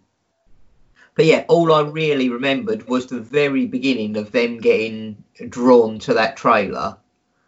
[1.14, 6.14] But yeah, all I really remembered was the very beginning of them getting drawn to
[6.14, 6.96] that trailer,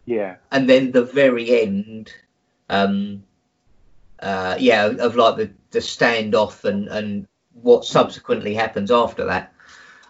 [0.04, 0.36] Yeah.
[0.52, 2.12] and then the very end.
[2.68, 3.24] Um,
[4.20, 9.52] uh, yeah, of like the, the standoff and, and what subsequently happens after that.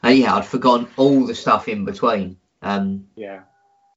[0.03, 2.37] And yeah, I'd forgotten all the stuff in between.
[2.63, 3.41] Um, Yeah.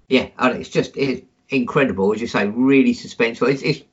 [0.08, 3.50] yeah, and it's just it's incredible, as you say, really suspenseful.
[3.50, 3.84] It's, it's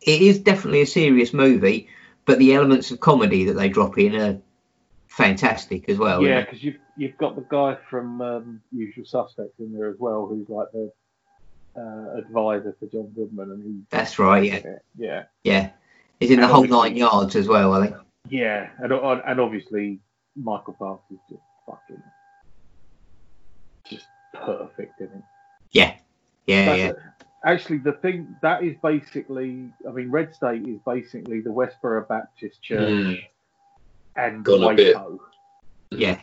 [0.00, 1.88] it is definitely a serious movie,
[2.26, 4.38] but the elements of comedy that they drop in are
[5.16, 6.22] fantastic as well.
[6.22, 10.26] yeah, because you've you've got the guy from um, Usual Suspects in there as well,
[10.26, 10.92] who's like the
[11.76, 14.44] uh, advisor for John Goodman, and he That's right.
[14.44, 14.60] Yeah,
[14.96, 15.70] yeah, yeah.
[16.20, 17.74] He's in the whole nine yards as well.
[17.74, 17.96] I think.
[18.28, 20.00] yeah, and and obviously
[20.36, 22.02] Michael Parks is just fucking
[23.88, 25.22] just perfect in it.
[25.72, 25.94] Yeah,
[26.46, 26.88] yeah, That's yeah.
[26.88, 26.96] it.
[27.46, 32.62] Actually, the thing that is basically, I mean, Red State is basically the Westboro Baptist
[32.62, 33.22] Church Mm.
[34.16, 34.96] And Gone a bit.
[34.96, 35.20] Waco.
[35.90, 36.20] Yeah,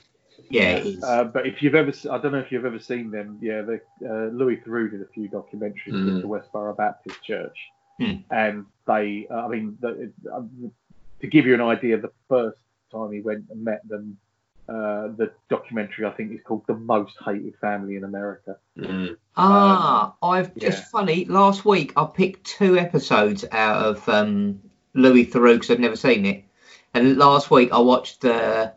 [0.49, 1.03] yeah, it is.
[1.03, 3.37] Uh, but if you've ever, I don't know if you've ever seen them.
[3.41, 6.05] Yeah, the, uh, Louis Theroux did a few documentaries Mm.
[6.05, 7.57] with the Westboro Baptist Church,
[7.99, 8.13] Hmm.
[8.29, 10.41] and they, uh, I mean, the, uh,
[11.21, 12.57] to give you an idea, the first
[12.91, 14.17] time he went and met them,
[14.67, 19.15] uh, the documentary I think is called "The Most Hated Family in America." Mm.
[19.37, 20.85] Ah, I've just yeah.
[20.91, 21.25] funny.
[21.25, 24.61] Last week I picked two episodes out of um,
[24.93, 26.43] Louis Theroux because I'd never seen it,
[26.93, 28.73] and last week I watched the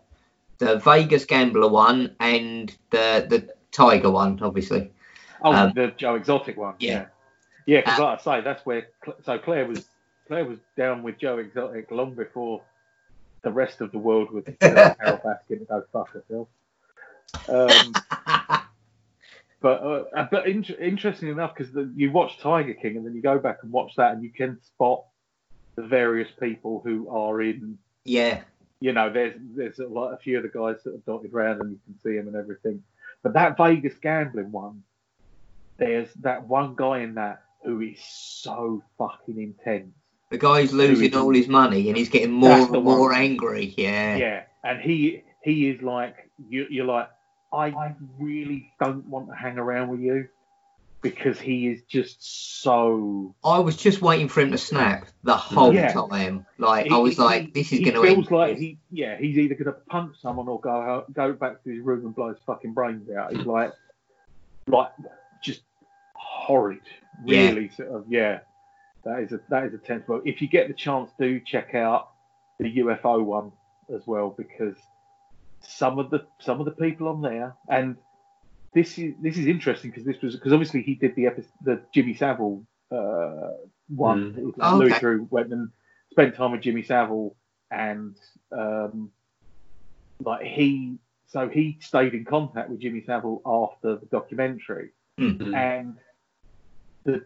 [0.59, 4.91] the Vegas Gambler one and the the Tiger one, obviously.
[5.43, 6.75] Oh, Um, the Joe Exotic one.
[6.79, 6.93] yeah.
[6.93, 7.07] Yeah,
[7.67, 8.89] yeah, because Uh, like I say, that's where
[9.25, 9.87] so Claire was
[10.29, 12.63] Claire was down with Joe Exotic long before
[13.43, 16.49] the rest of the world was Carole Baskin go fuck herself.
[17.49, 17.93] Um,
[19.61, 23.39] but uh, but in- interesting enough, because you watch Tiger King and then you go
[23.39, 25.05] back and watch that, and you can spot
[25.77, 27.79] the various people who are in.
[28.05, 28.43] Yeah,
[28.81, 31.61] You know, there's there's a, lot, a few of the guys that are dotted around,
[31.61, 32.83] and you can see them and everything.
[33.23, 34.83] But that Vegas gambling one,
[35.79, 39.95] there's that one guy in that who is so fucking intense.
[40.31, 43.15] the guy's losing all his money and he's getting more and more one.
[43.15, 43.75] angry.
[43.77, 47.09] Yeah, Yeah, and he he is like you, you're like
[47.53, 50.29] I really don't want to hang around with you
[51.05, 53.37] because he is just so.
[53.45, 55.93] I was just waiting for him to snap the whole Yeah.
[55.93, 56.45] time.
[56.59, 58.31] Like he- I was he- like, this is going to feels end.
[58.33, 61.71] like he yeah he's either going to punch someone or go out, go back to
[61.71, 63.33] his room and blow his fucking brains out.
[63.37, 63.73] He's like
[64.67, 64.91] like
[65.43, 65.61] just
[66.15, 66.81] horrid,
[67.25, 67.51] Yeah.
[67.51, 68.41] really sort of yeah.
[69.05, 70.23] That is a that is a tense book.
[70.25, 72.11] If you get the chance, do check out
[72.59, 73.53] the UFO one
[73.95, 74.77] as well because
[75.61, 77.97] some of the some of the people on there and
[78.75, 81.81] this is this is interesting because this was because obviously he did the episode, the
[81.95, 83.51] Jimmy Savile uh,
[83.89, 84.33] one.
[84.33, 84.39] Mm.
[84.39, 85.01] It was Oh, Louis okay.
[85.01, 85.69] Theroux went and
[86.11, 87.37] spent time with Jimmy Savile
[87.71, 88.15] and
[88.53, 89.11] um,
[90.25, 95.55] like he so he stayed in contact with Jimmy Savile after the documentary Mm.
[95.55, 95.97] and
[97.05, 97.25] the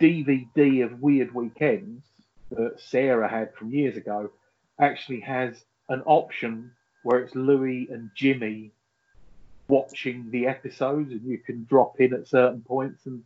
[0.00, 2.02] DVD of Weird Weekends
[2.50, 4.32] that Sarah had from years ago
[4.80, 6.72] actually has an option
[7.04, 8.72] where it's Louis and Jimmy
[9.70, 13.06] watching the episodes, and you can drop in at certain points.
[13.06, 13.22] And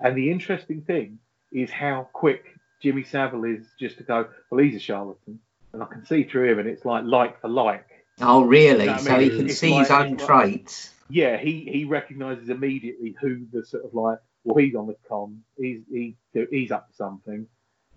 [0.00, 1.18] and the interesting thing
[1.52, 2.44] is how quick
[2.82, 5.38] Jimmy Savile is just to go, well, he's a charlatan,
[5.72, 7.86] and I can see through him, and it's like like for like.
[8.20, 8.84] Oh, really?
[8.84, 9.30] You know what I so mean?
[9.30, 10.90] he can It's see like- his own it's like- traits.
[11.10, 15.42] Yeah, he he recognises immediately who the sort of like, well, he's on the con,
[15.58, 16.16] he's he
[16.50, 17.46] he's up to something,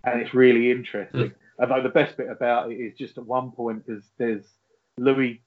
[0.04, 1.28] and it's really interesting.
[1.30, 1.62] Hmm.
[1.62, 4.44] Although the best bit about it is just at one point because there's
[4.98, 5.40] Louis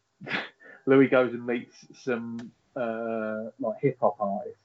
[0.85, 4.57] Louis goes and meets some uh, like hip hop artists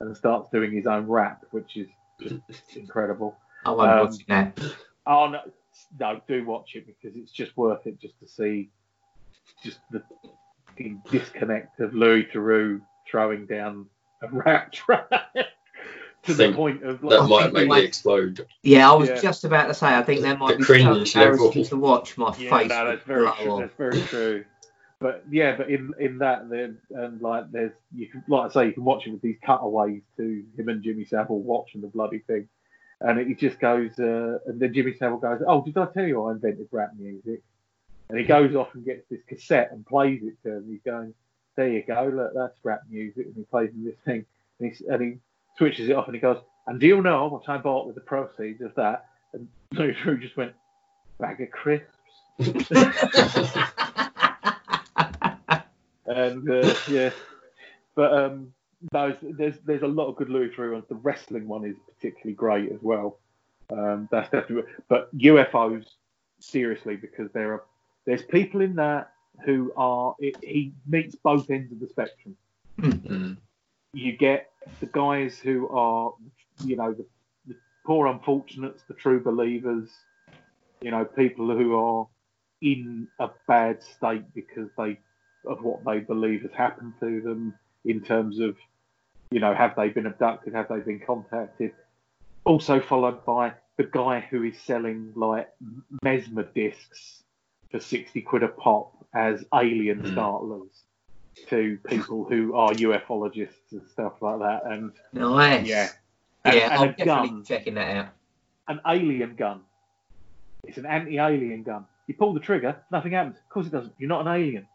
[0.00, 1.88] and starts doing his own rap, which is
[2.20, 2.40] just
[2.76, 3.36] incredible.
[3.64, 4.60] I won't Um, watch that.
[5.06, 5.40] Oh no,
[5.98, 8.70] no, do watch it because it's just worth it just to see
[9.62, 10.02] just the
[10.66, 13.86] fucking disconnect of Louis Theroux throwing down
[14.22, 15.08] a rap track
[16.24, 18.46] to the point of That might make it me might- explode.
[18.62, 19.20] Yeah, I was yeah.
[19.20, 19.86] just about to say.
[19.86, 21.52] I think that might The be cringe level.
[21.52, 22.18] to watch.
[22.18, 22.68] My yeah, face.
[22.68, 23.58] no, that's very true.
[23.60, 24.44] That's very true.
[24.98, 28.66] But yeah, but in in that then and like there's you can like I say
[28.66, 32.20] you can watch it with these cutaways to him and Jimmy Savile watching the bloody
[32.20, 32.48] thing,
[33.02, 36.24] and it just goes uh, and then Jimmy Savile goes, oh did I tell you
[36.24, 37.42] I invented rap music?
[38.08, 40.66] And he goes off and gets this cassette and plays it to him.
[40.70, 41.12] He's going,
[41.56, 44.24] there you go, look that's rap music, and he plays him this thing,
[44.60, 45.18] and he and he
[45.58, 48.00] switches it off and he goes, and do you know what I bought with the
[48.00, 49.08] proceeds of that?
[49.34, 50.52] And Louis Theroux just went,
[51.18, 51.92] bag of crisps.
[56.06, 57.10] and uh, yeah,
[57.94, 58.52] but um,
[58.92, 60.84] no, there's there's a lot of good Louis Theroux ones.
[60.88, 63.18] The wrestling one is particularly great as well.
[63.70, 64.70] Um, that's definitely.
[64.88, 65.84] But UFOs,
[66.38, 67.64] seriously, because there are
[68.04, 69.10] there's people in that
[69.44, 72.36] who are it, he meets both ends of the spectrum.
[72.78, 73.36] Mm.
[73.92, 76.12] You get the guys who are,
[76.64, 77.06] you know, the,
[77.46, 79.88] the poor unfortunates, the true believers,
[80.82, 82.06] you know, people who are
[82.60, 84.98] in a bad state because they
[85.46, 87.54] of what they believe has happened to them
[87.84, 88.56] in terms of,
[89.30, 91.72] you know, have they been abducted, have they been contacted?
[92.44, 95.48] Also followed by the guy who is selling like
[96.02, 97.22] mesmer discs
[97.70, 100.16] for sixty quid a pop as alien Hmm.
[100.18, 100.82] startlers
[101.48, 104.64] to people who are ufologists and stuff like that.
[104.64, 105.66] And nice.
[105.66, 105.88] yeah,
[106.44, 108.08] and, Yeah, and I'm definitely gun, checking that out.
[108.68, 109.60] an alien gun.
[110.64, 111.84] It's an anti-alien gun.
[112.06, 113.36] You pull the trigger, nothing happens.
[113.36, 113.92] Of course it doesn't.
[113.98, 114.66] You're not an alien.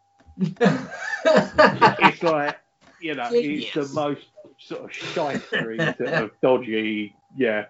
[0.41, 2.57] It's like
[2.99, 4.25] you know, it's the most
[4.59, 7.15] sort of shystery, sort of dodgy.
[7.35, 7.65] Yeah,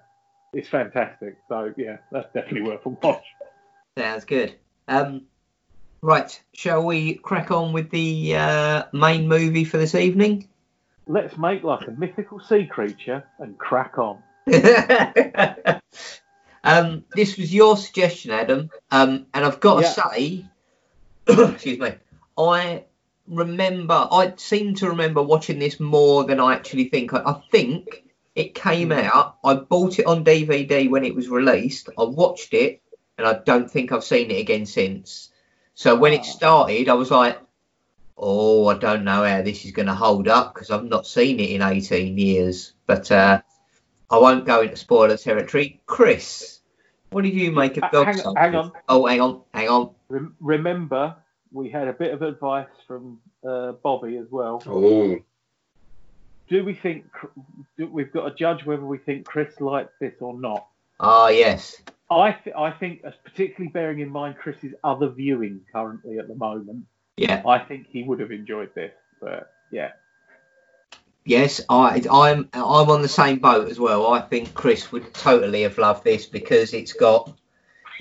[0.53, 1.37] it's fantastic.
[1.47, 3.23] So yeah, that's definitely worth a watch.
[3.97, 4.55] Sounds good.
[4.87, 5.23] Um,
[6.01, 10.47] right, shall we crack on with the uh, main movie for this evening?
[11.07, 14.21] Let's make like a mythical sea creature and crack on.
[16.63, 20.11] um, this was your suggestion, Adam, um, and I've got to Yeah.
[20.11, 20.45] say,
[21.53, 21.93] excuse me,
[22.49, 22.85] I
[23.27, 27.13] remember, I seem to remember watching this more than I actually think.
[27.13, 28.03] I, I think
[28.35, 28.99] it came Hmm.
[28.99, 29.37] out.
[29.43, 31.89] I bought it on DVD when it was released.
[31.97, 32.81] I watched it,
[33.17, 35.29] and I don't think I've seen it again since.
[35.73, 36.23] So when it Ah.
[36.23, 37.39] started, I was like,
[38.17, 41.39] "Oh, I don't know how this is going to hold up because I've not seen
[41.39, 43.41] it in 18 years." But uh,
[44.09, 45.81] I won't go into spoiler territory.
[45.85, 46.59] Chris,
[47.11, 48.71] what did you make of Uh, hang- hang on.
[48.89, 49.91] Oh, hang on, hang on.
[50.09, 51.15] Rem- remember,
[51.51, 54.63] we had a bit of advice from uh, Bobby as well.
[54.65, 55.17] Oh,
[56.49, 57.05] Do we think
[57.77, 60.67] do, we've got to judge whether we think Chris liked this or not?
[60.99, 61.81] Ah, yes.
[62.09, 66.85] I th- I think, particularly bearing in mind Chris's other viewing currently at the moment,
[67.17, 67.41] Yeah.
[67.45, 68.91] I think he would have enjoyed this.
[69.21, 69.91] But yeah,
[71.23, 74.11] Yes, I, I'm I'm on the same boat as well.
[74.11, 77.31] I think Chris would totally have loved this because it's got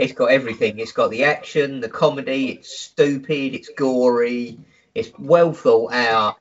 [0.00, 0.78] it's got everything.
[0.78, 2.52] It's got the action, the comedy.
[2.52, 3.54] It's stupid.
[3.54, 4.58] It's gory.
[4.94, 6.36] It's well thought out.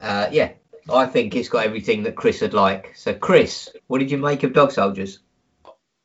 [0.00, 0.52] Uh, yeah,
[0.92, 2.94] I think it's got everything that Chris would like.
[2.96, 5.20] So, Chris, what did you make of Dog Soldiers?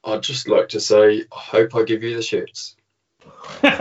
[0.04, 2.76] I'd just like to say, I hope I give you the shits.
[3.64, 3.74] it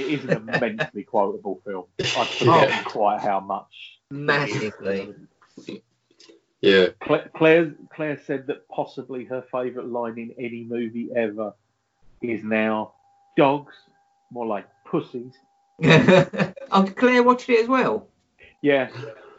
[0.00, 1.84] is an immensely quotable film.
[1.98, 2.38] I've Yeah.
[2.38, 3.98] forgotten quite how much.
[4.10, 5.14] Massively.
[6.60, 11.54] Yeah, Cla- Claire Claire said that possibly her favourite line in any movie ever
[12.20, 12.94] is now
[13.36, 13.74] dogs,
[14.30, 15.34] more like pussies.
[15.84, 18.08] oh, Claire watched it as well.
[18.62, 18.88] Yeah.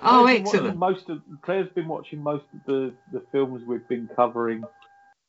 [0.01, 0.78] Oh, Claire's been watching excellent.
[0.78, 4.63] Most of Claire's been watching most of the, the films we've been covering.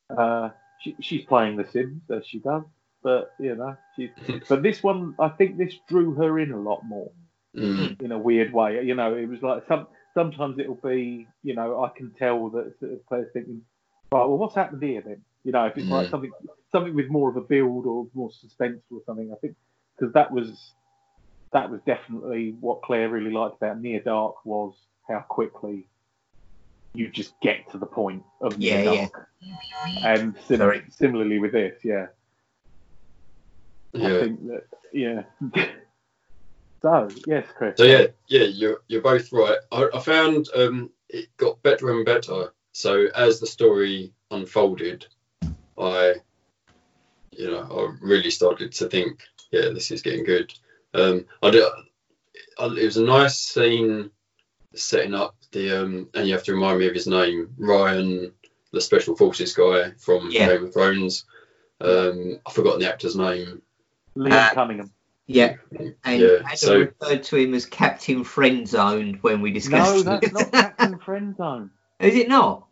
[0.09, 2.63] Uh, she, she's playing The Sims as she does,
[3.03, 4.11] but you know, she's.
[4.49, 7.11] but this one, I think this drew her in a lot more
[7.55, 8.83] mm, in a weird way.
[8.83, 9.87] You know, it was like some.
[10.13, 13.61] Sometimes it'll be, you know, I can tell that sort of Claire's thinking,
[14.11, 15.21] right, well, what's happened here then?
[15.43, 16.11] You know, if it's like Mm.
[16.11, 16.31] something,
[16.71, 19.31] something with more of a build or more suspense or something.
[19.31, 19.55] I think
[19.97, 20.73] because that was
[21.53, 24.73] that was definitely what Claire really liked about Near Dark was
[25.07, 25.85] how quickly
[26.93, 29.07] you just get to the point of Near Yeah, yeah.
[29.07, 29.27] Dark.
[30.05, 30.83] And sim- Sorry.
[30.89, 32.07] similarly with this, yeah.
[33.95, 35.23] I think that, yeah.
[36.81, 37.77] so, yes, Chris.
[37.77, 39.57] So yeah, yeah, you're you're both right.
[39.71, 42.53] I, I found um, it got better and better.
[42.73, 45.05] So as the story unfolded,
[45.77, 46.15] I,
[47.31, 49.21] you know, I really started to think,
[49.51, 50.53] yeah, this is getting good.
[50.93, 51.63] Um, I did.
[52.59, 54.09] I, it was a nice scene
[54.73, 58.31] setting up the um, and you have to remind me of his name, Ryan,
[58.71, 60.47] the special forces guy from Yeah.
[60.47, 61.25] Game of Thrones.
[61.81, 63.61] Um, I've forgotten the actor's name.
[64.15, 64.91] Liam Uh, Cunningham.
[65.27, 65.55] Yeah.
[66.03, 70.05] And Yeah, Adam so- referred to him as Captain Friendzone when we discussed.
[70.05, 70.53] No, discussed that's it.
[70.53, 71.69] not Captain Friendzone.
[71.99, 72.67] Is it not?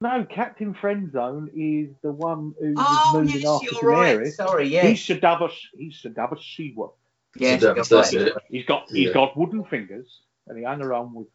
[0.00, 4.18] No, Captain Friendzone is the one who Oh, was moving yes, after you're right.
[4.18, 4.32] Daenerys.
[4.32, 4.86] Sorry, yeah.
[4.86, 5.68] He's Ser Davos.
[5.76, 6.92] He's Ser Davos Seaworth.
[7.36, 8.32] yes, So you're that's it.
[8.48, 9.12] He's got he's Yeah.
[9.12, 11.26] got wooden fingers, and he hung around with.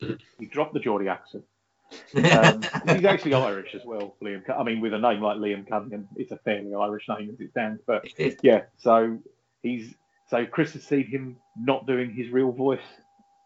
[0.40, 1.44] He dropped the Geordie accent.
[2.16, 2.62] Um,
[2.96, 4.42] he's actually Irish as well, Liam.
[4.50, 7.50] I mean, with a name like Liam Cunningham, it's a fairly Irish name as it
[7.52, 7.82] stands.
[7.86, 8.08] But
[8.42, 9.18] yeah, so
[9.62, 9.94] he's
[10.28, 12.80] so Chris has seen him not doing his real voice.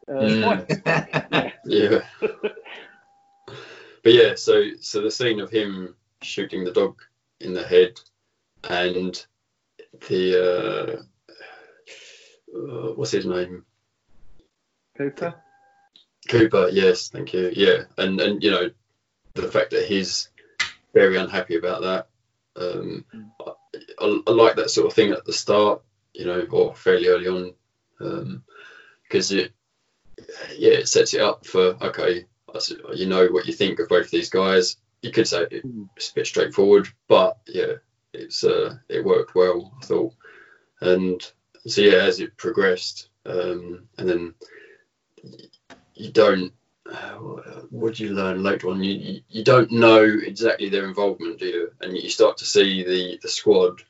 [0.09, 0.43] Uh, Mm.
[0.87, 1.53] twice.
[1.65, 1.99] Yeah.
[2.21, 7.01] but yeah, so so the scene of him shooting the dog
[7.41, 8.01] in the head
[8.69, 9.27] and
[10.09, 11.03] the
[12.55, 13.65] uh, uh, what's his name?
[14.97, 15.35] Cooper.
[16.29, 17.51] Cooper, yes, thank you.
[17.55, 18.71] Yeah, and and you know
[19.35, 20.29] the fact that he's
[20.95, 22.09] very unhappy about that.
[22.57, 23.05] Um,
[23.45, 23.51] I,
[24.01, 25.83] I, I like that sort of thing at the start,
[26.17, 28.43] you know, or fairly early on,
[29.03, 29.53] because it
[30.57, 32.25] yeah it sets it up for okay,
[32.95, 34.77] you know what you think of both these guys.
[35.03, 35.89] You could say Mm.
[35.97, 37.75] it's a bit straightforward, but yeah,
[38.13, 40.15] it's uh, it worked well, I thought,
[40.81, 41.21] and
[41.67, 44.35] so yeah, as it progressed, um, and then
[45.95, 46.53] you don't.
[46.91, 47.17] Uh,
[47.71, 48.83] what do you learn later on?
[48.83, 51.73] You, you you don't know exactly their involvement, do you?
[51.81, 53.83] And you start to see the the squad,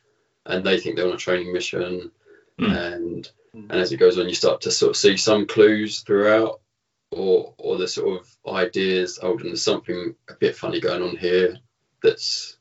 [0.46, 2.10] and they think they're on a training mission,
[2.58, 2.64] Hmm.
[2.64, 3.70] and Hmm.
[3.70, 6.60] and as it goes on, you start to sort of see some clues throughout,
[7.10, 9.18] or or the sort of ideas.
[9.22, 11.58] Oh, and there's something a bit funny going on here.
[12.02, 12.56] That's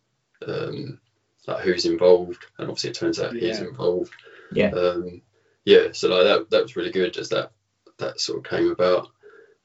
[0.45, 0.99] um,
[1.47, 4.11] like who's involved, and obviously it turns out he's involved.
[4.51, 4.71] Yeah.
[4.71, 5.21] Um,
[5.65, 5.91] yeah.
[5.93, 7.51] So like that that was really good as that
[7.97, 9.09] that sort of came about.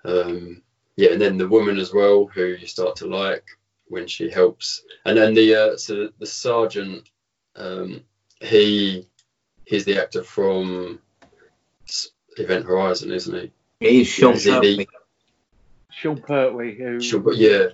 [0.05, 0.63] Um,
[0.97, 3.45] yeah, and then the woman as well, who you start to like
[3.87, 7.09] when she helps, and then the uh, so the sergeant,
[7.57, 8.03] um,
[8.41, 9.07] he
[9.65, 11.01] he's the actor from
[12.37, 13.53] Event Horizon, isn't he?
[13.81, 14.87] It is Sean Is it the- Pertwee.
[15.93, 17.67] Sean Pertwee, who Sure, but yeah.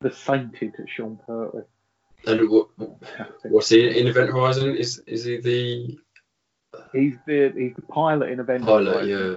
[0.00, 1.62] the sainted Sean Pertwee.
[2.26, 2.68] And what,
[3.44, 4.76] what's he in Event Horizon?
[4.76, 5.98] Is is he the
[6.92, 8.66] He's the he's the pilot in Avengers.
[8.66, 8.96] pilot?
[8.96, 9.06] right?
[9.06, 9.36] Yeah.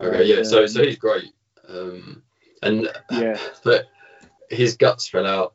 [0.00, 0.42] Okay, yeah.
[0.42, 1.32] So so he's great.
[1.68, 2.22] Um,
[2.62, 3.38] and Yeah.
[3.64, 3.86] but
[4.48, 5.54] his guts fell out,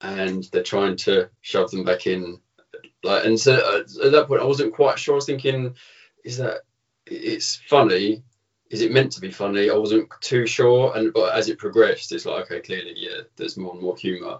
[0.00, 2.40] and they're trying to shove them back in.
[3.02, 5.14] Like, and so uh, at that point, I wasn't quite sure.
[5.14, 5.74] I was thinking,
[6.24, 6.58] is that
[7.06, 8.22] it's funny?
[8.70, 9.68] Is it meant to be funny?
[9.70, 10.96] I wasn't too sure.
[10.96, 14.38] And but as it progressed, it's like okay, clearly, yeah, there's more and more humour.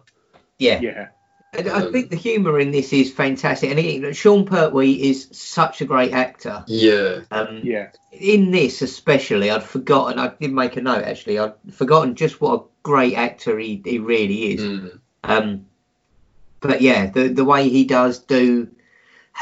[0.59, 0.81] Yeah.
[0.81, 1.09] Yeah.
[1.55, 3.69] And I Um, think the humour in this is fantastic.
[3.69, 6.65] And again, Sean Pertwee is such a great actor.
[6.67, 7.91] Yeah, Um, Yeah.
[8.11, 10.19] in this especially, I'd forgotten.
[10.19, 11.39] I did make a note actually.
[11.39, 14.63] I'd forgotten just what a great actor he, he really is.
[14.63, 15.01] Mm.
[15.25, 15.67] Um,
[16.63, 18.69] but yeah, the the way he does do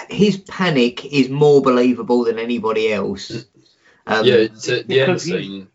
[0.08, 3.44] his panic is more believable than anybody else.
[4.06, 4.46] Um, yeah.
[4.54, 5.68] So the end because he- scene,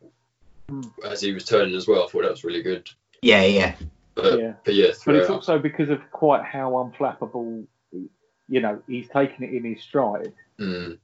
[0.69, 0.91] Mm.
[1.05, 2.89] as he was turning as well, I thought that was really good.
[3.21, 3.75] yeah, yeah,
[4.15, 4.53] But Yeah.
[4.63, 7.67] but yeah, But it's also because of quite how unflappable,
[8.49, 10.97] you know, he's taking it in his stride, Mm.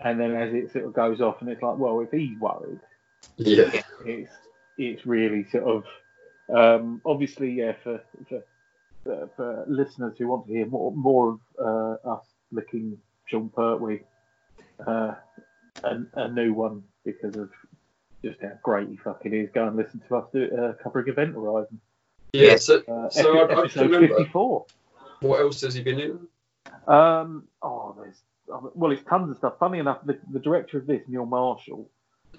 [0.00, 2.80] and then as it sort of goes off, and it's like, well, if he's worried,
[3.36, 3.70] Yeah.
[4.04, 4.32] it's
[4.78, 5.84] it's really sort of
[6.50, 8.42] um, obviously yeah for for,
[9.04, 11.40] for for listeners who want to hear more more of
[12.04, 14.00] uh, us licking Sean Pertwee,
[14.86, 15.14] uh,
[15.84, 17.50] a, a new one because of
[18.24, 19.48] just how great he fucking is.
[19.54, 21.80] Go and listen to us do uh, covering Event Horizon,
[22.32, 22.50] Yeah.
[22.50, 22.56] Yeah.
[22.56, 24.08] So uh, So epi- I- I episode remember.
[24.16, 24.66] fifty-four.
[25.20, 26.18] what else has he been in?
[26.86, 28.20] Um, oh, there's
[28.74, 29.54] well, it's tons of stuff.
[29.60, 31.90] Funny enough, the, the director of this, Neil Marshall,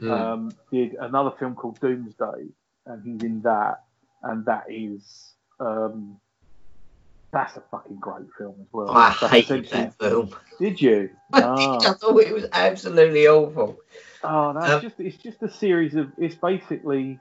[0.01, 0.11] Mm.
[0.11, 2.47] um, did another film called Doomsday,
[2.85, 3.83] and he's in that,
[4.23, 6.17] and that is um,
[7.31, 8.89] that's a fucking great film as well.
[8.89, 10.35] I That's hated that film.
[10.59, 11.09] Did you?
[11.33, 11.77] Ah.
[11.79, 13.77] I thought it was absolutely awful.
[14.23, 17.19] Oh no, Um, it's just it's just a series of it's basically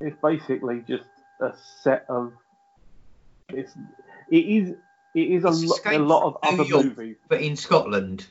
[0.00, 1.04] it's basically just
[1.40, 2.32] a set of
[3.48, 3.72] it's
[4.30, 4.74] it is
[5.14, 6.84] it is a, lo- a lot of other York.
[6.84, 7.16] movies.
[7.28, 8.26] But in Scotland,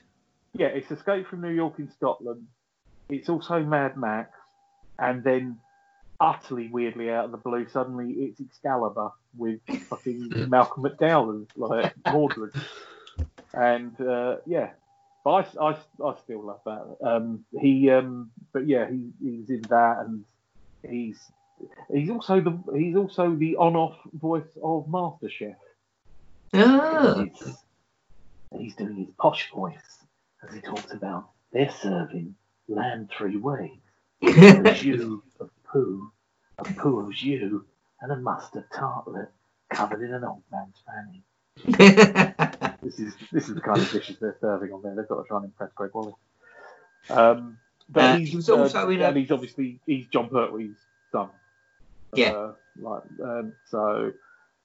[0.54, 2.46] yeah, it's Escape from New York in Scotland.
[3.10, 4.30] It's also Mad Max,
[5.00, 5.58] and then
[6.22, 9.60] utterly weirdly out of the blue, suddenly it's Excalibur with
[9.90, 12.54] fucking Malcolm McDowell and like Mordred,
[13.54, 14.72] and uh, yeah,
[15.24, 16.98] but I, I, I still love that.
[17.08, 20.24] Um, he, um, but yeah, he, he's in that, and
[20.88, 21.20] he's
[21.94, 25.56] he's also the he's also the on-off voice of MasterChef.
[27.22, 27.64] It's-
[28.58, 30.04] he's doing his posh voice
[30.48, 32.34] as he talks about they're serving
[32.68, 33.78] lamb three ways.
[34.24, 35.02] A jus
[35.40, 36.12] of poo,
[36.58, 37.62] a poo of jus,
[38.02, 39.30] and a mustard tartlet
[39.70, 41.24] covered in an old man's fanny.
[42.82, 44.96] This is this is the kind of dishes they're serving on there.
[44.96, 46.16] They've got to try and impress Greg Wallace.
[47.10, 47.58] Um,
[47.90, 50.78] but Uh, he's, he was also uh, in a- and he's obviously he's John Pertwee's
[51.12, 51.30] son.
[52.14, 52.32] Yeah.
[52.32, 54.14] Uh, like um, so,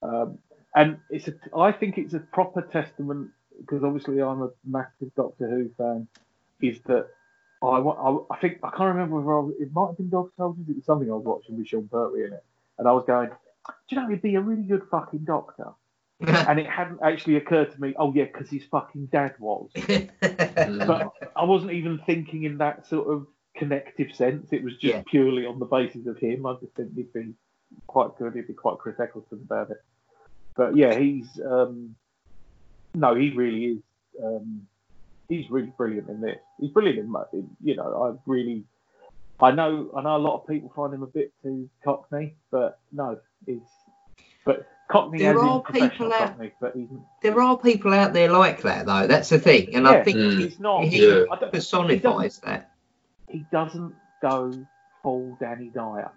[0.02, 0.38] um,
[0.76, 1.34] and it's a.
[1.56, 3.30] I think it's a proper testament
[3.60, 6.06] because obviously I'm a massive Doctor Who fan.
[6.60, 7.08] Is that
[7.62, 10.30] I, I, I think I can't remember whether I was, it might have been Dog
[10.36, 10.64] Soldiers.
[10.68, 12.44] It was something I was watching with Sean Pertwee in it,
[12.78, 15.68] and I was going, do you know he'd be a really good fucking Doctor?
[16.20, 17.94] And it hadn't actually occurred to me.
[17.98, 19.70] Oh yeah, because his fucking dad was.
[20.20, 24.48] But I wasn't even thinking in that sort of connective sense.
[24.52, 25.02] It was just Yeah.
[25.06, 26.46] purely on the basis of him.
[26.46, 27.34] I just think he'd be
[27.86, 28.34] quite good.
[28.34, 29.82] He'd be quite Chris Eccleston about it.
[30.56, 31.96] But yeah, he's um,
[32.94, 33.82] no, he really is.
[34.22, 34.66] Um,
[35.28, 36.38] he's really brilliant in this.
[36.60, 36.98] He's brilliant
[37.32, 38.02] in, you know.
[38.02, 38.64] I really,
[39.40, 42.78] I know, I know a lot of people find him a bit too cockney, but
[42.92, 43.58] no, he's
[44.44, 46.88] but cockney There as in are people out- cockney, but he's
[47.22, 49.06] there are people out there like that, though.
[49.06, 50.36] That's the thing, and I think Mm.
[50.38, 50.84] he, he's not.
[50.84, 51.24] he Yeah.
[51.30, 52.70] I don't, personifies that.
[53.28, 54.52] he doesn't go
[55.02, 56.10] full Danny Dyer.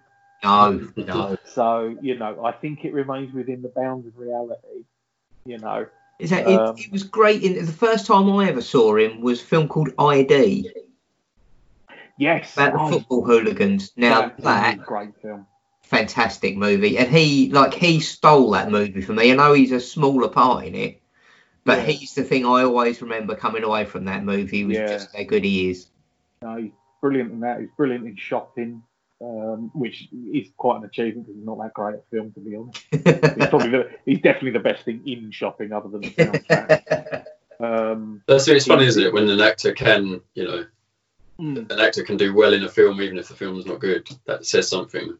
[0.44, 1.36] No, no.
[1.44, 4.84] So, you know, I think it remains within the bounds of reality.
[5.44, 5.86] You know,
[6.20, 7.42] Is that, it, Um, it was great.
[7.42, 10.70] In, the first time I ever saw him was a film called ID
[12.18, 13.92] yes, about the oh, football hooligans.
[13.96, 15.46] Now that is that a great film.
[15.82, 19.32] fantastic movie, and he like he stole that movie for me.
[19.32, 21.00] I know he's a smaller part in it,
[21.64, 21.84] but Yeah.
[21.84, 24.86] he's the thing I always remember coming away from that movie was Yeah.
[24.86, 25.88] just how good he is.
[26.42, 27.60] No, he's brilliant in that.
[27.60, 28.82] He's brilliant in shopping,
[29.20, 32.54] um, which is quite an achievement because he's not that great at film, to be
[32.54, 32.86] honest.
[32.90, 33.02] He's
[33.50, 37.24] probably the, he's definitely the best thing in shopping other than the soundtrack.
[37.60, 39.12] Um, That's it's funny, isn't it?
[39.12, 40.64] When an actor can, you know,
[41.40, 41.70] mm.
[41.70, 44.08] an actor can do well in a film, even if the film's not good.
[44.26, 45.16] That says something.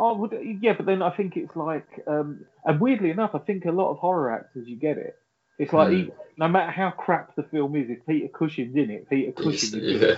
[0.00, 3.64] I would, yeah, but then I think it's like, um, and weirdly enough, I think
[3.64, 5.16] a lot of horror actors, you get it.
[5.58, 5.94] It's like, Hmm.
[5.94, 9.80] e- no matter how crap the film is, if Peter Cushing's in it, Peter Cushing
[9.80, 10.08] is in.
[10.08, 10.16] Yeah,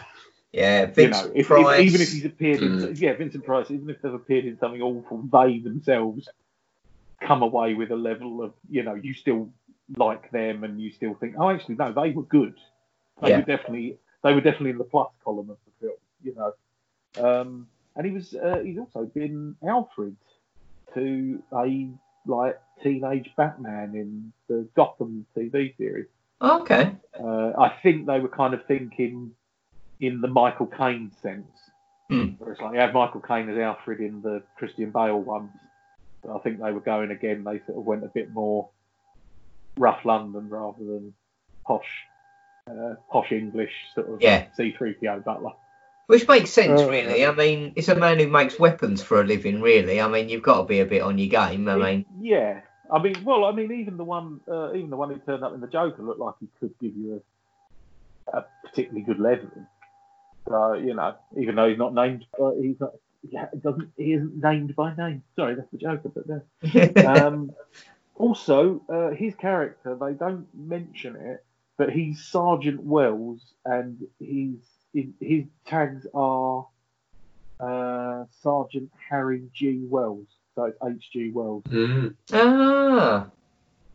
[0.53, 1.81] yeah, You Vince know, if, if, Price.
[1.81, 3.01] even if he's appeared in, Mm.
[3.01, 6.27] yeah, Vincent Price, even if they've appeared in something awful, they themselves
[7.21, 9.51] come away with a level of, you know, you still
[9.97, 12.55] like them and you still think, oh, actually, no, they were good.
[13.21, 13.39] They Yeah.
[13.39, 16.53] were definitely, they were definitely in the plus column of the film, you know.
[17.23, 20.17] Um, and he was, uh, he's also been Alfred
[20.95, 21.89] to a
[22.27, 26.07] like teenage Batman in the Gotham TV series.
[26.43, 29.33] okay, Uh, I think they were kind of thinking
[30.01, 31.47] in the Michael Caine sense.
[32.11, 32.31] Hmm.
[32.39, 35.51] Where it's like you had Michael Caine as Alfred in the Christian Bale ones.
[36.23, 38.69] But I think they were going again, they sort of went a bit more
[39.77, 41.15] rough London rather than
[41.65, 41.85] posh
[42.69, 44.47] uh, posh English sort of Yeah.
[44.59, 45.53] C3PO butler.
[46.09, 47.27] which makes sense, Uh, really.
[47.27, 50.01] I mean, it's a man who makes weapons for a living, really.
[50.01, 51.69] I mean, you've got to be a bit on your game.
[51.69, 52.61] I mean, yeah.
[52.93, 55.53] I mean, well, I mean, even the one, uh, even the one who turned up
[55.53, 57.21] in the Joker looked like he could give you
[58.33, 59.67] a, a particularly good leveling.
[60.49, 62.93] So you know, even though he's not named, uh, he's not,
[63.29, 65.25] yeah, it doesn't, he isn't named by name.
[65.35, 66.43] Sorry, that's the Joker, but no.
[67.27, 67.53] Um,
[68.15, 71.45] also, uh, his character, they don't mention it,
[71.77, 74.59] but he's Sergeant Wells, and he's
[75.21, 76.67] his tags are
[77.61, 79.83] uh, Sergeant Harry G.
[79.89, 80.27] Wells.
[80.55, 81.33] So it's H.G.
[81.33, 82.15] Wells Mm.
[82.33, 83.29] ah,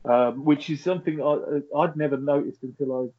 [0.05, 3.11] um, which is something I, I'd never noticed until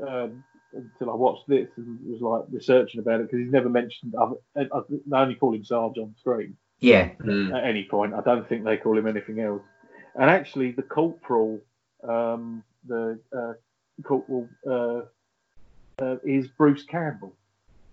[0.00, 3.68] I um, until I watched this and was like researching about it because he's never
[3.68, 4.14] mentioned.
[4.16, 7.10] Other, I I only call him Sarge on screen yeah.
[7.20, 7.56] Mm.
[7.56, 8.14] at any point.
[8.14, 9.62] I don't think they call him anything else.
[10.16, 11.60] And actually, the corporal,
[12.02, 13.52] um, the uh,
[14.02, 15.02] corporal, uh,
[16.02, 17.34] uh, is Bruce Campbell.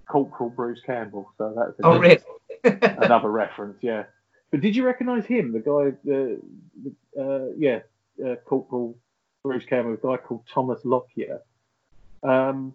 [0.08, 1.32] Corporal Bruce Campbell.
[1.38, 2.20] So that's Oh, really?
[2.64, 4.06] another reference, yeah.
[4.52, 6.42] But did you recognise him, the guy, the,
[6.84, 7.80] the uh, yeah,
[8.26, 8.98] uh, Corporal
[9.44, 11.42] Bruce Campbell, a guy called Thomas Lockyer?
[12.24, 12.74] Um,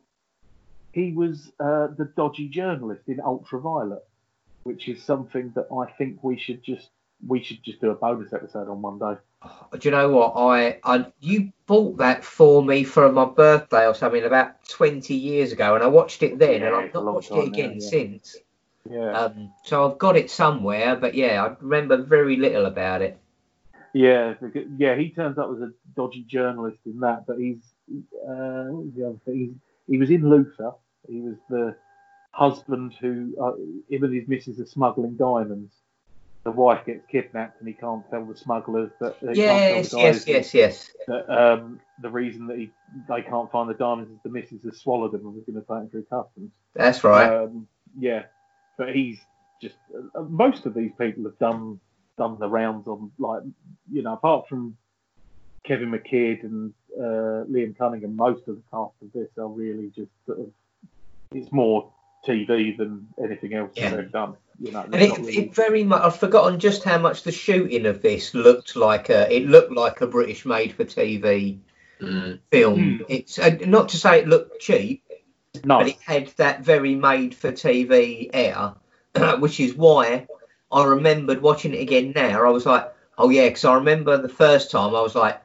[0.92, 4.04] he was uh, the dodgy journalist in Ultraviolet,
[4.64, 6.90] which is something that I think we should just
[7.26, 9.20] we should just do a bonus episode on one day.
[9.72, 10.34] Do you know what?
[10.36, 15.52] I, I you bought that for me for my birthday or something about 20 years
[15.52, 17.88] ago, and I watched it then, Yeah, and I've not watched it again now, yeah.
[17.88, 18.36] since.
[18.88, 19.12] Yeah.
[19.12, 23.18] Um, so I've got it somewhere, but yeah, I remember very little about it.
[23.94, 27.62] Yeah, because- yeah, he turns up as a dodgy journalist in that, but he's
[28.26, 29.36] uh, what was the other thing?
[29.38, 29.54] He's,
[29.88, 30.72] he was in Luther.
[31.08, 31.76] He was the
[32.30, 33.52] husband who uh,
[33.90, 35.74] him and his missus are smuggling diamonds.
[36.44, 39.16] The wife gets kidnapped, and he can't tell the smugglers that.
[39.22, 40.90] Yes, the yes, yes, yes.
[41.06, 42.70] That, um, the reason that he
[43.08, 45.60] they can't find the diamonds is the missus has swallowed them and was going to
[45.60, 46.52] take them through customs.
[46.74, 47.32] That's right.
[47.32, 48.24] Um, yeah,
[48.76, 49.20] but he's
[49.60, 49.76] just
[50.16, 51.78] uh, most of these people have done
[52.18, 53.42] done the rounds on like
[53.90, 54.76] you know apart from
[55.64, 60.10] Kevin McKidd and uh, Liam Cunningham, most of the cast of this are really just
[60.26, 60.50] sort of
[61.30, 61.90] it's more
[62.26, 63.90] TV than anything else Yeah.
[63.90, 64.36] that they've done.
[64.62, 66.02] You know, and it, really- it very much.
[66.02, 69.10] I've forgotten just how much the shooting of this looked like.
[69.10, 71.58] A, it looked like a British made-for-TV
[72.00, 72.38] Mm.
[72.50, 72.96] film.
[72.98, 73.02] Hmm.
[73.08, 75.04] It's uh, not to say it looked cheap,
[75.64, 78.74] no, but it had that very made-for-TV air,
[79.38, 80.26] which is why
[80.72, 82.12] I remembered watching it again.
[82.14, 85.40] Now I was like, oh yeah, because I remember the first time I was like.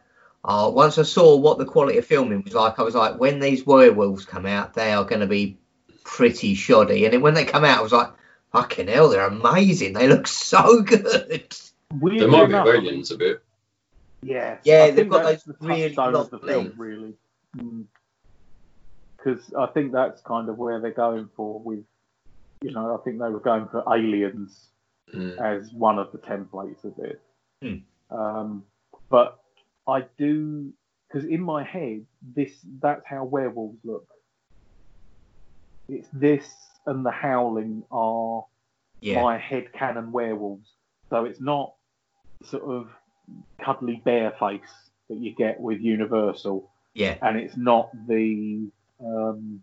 [0.49, 3.39] Oh, once I saw what the quality of filming was like, I was like, when
[3.39, 5.57] these werewolves come out, they are going to be
[6.05, 7.03] pretty shoddy.
[7.03, 8.11] And then when they come out, I was like,
[8.61, 9.93] fucking hell, they're amazing.
[9.93, 11.55] They look so good.
[11.93, 13.43] weirdly There might be enough, I mean, aliens a bit.
[14.21, 17.13] Yeah, Yeah, I they've got that's those the really of the long film, really,
[19.17, 21.59] because I think that's kind of where they're going for.
[21.59, 21.83] With,
[22.61, 24.69] you know, I think they were going for aliens
[25.13, 25.39] Mm.
[25.39, 27.21] as one of the templates of it.
[27.61, 27.77] Hmm.
[28.13, 28.63] Um,
[29.09, 29.39] but
[29.87, 30.73] I do
[31.07, 32.05] because in my head,
[32.35, 32.51] this
[32.81, 34.05] that's how werewolves look.
[35.87, 36.45] It's this
[36.87, 38.45] and the howling are
[39.01, 40.69] Yeah, my head canon werewolves.
[41.09, 41.73] So it's not
[42.43, 42.89] sort of
[43.63, 44.61] cuddly bear face
[45.09, 48.67] that you get with Universal, yeah, and it's not the
[48.99, 49.61] um,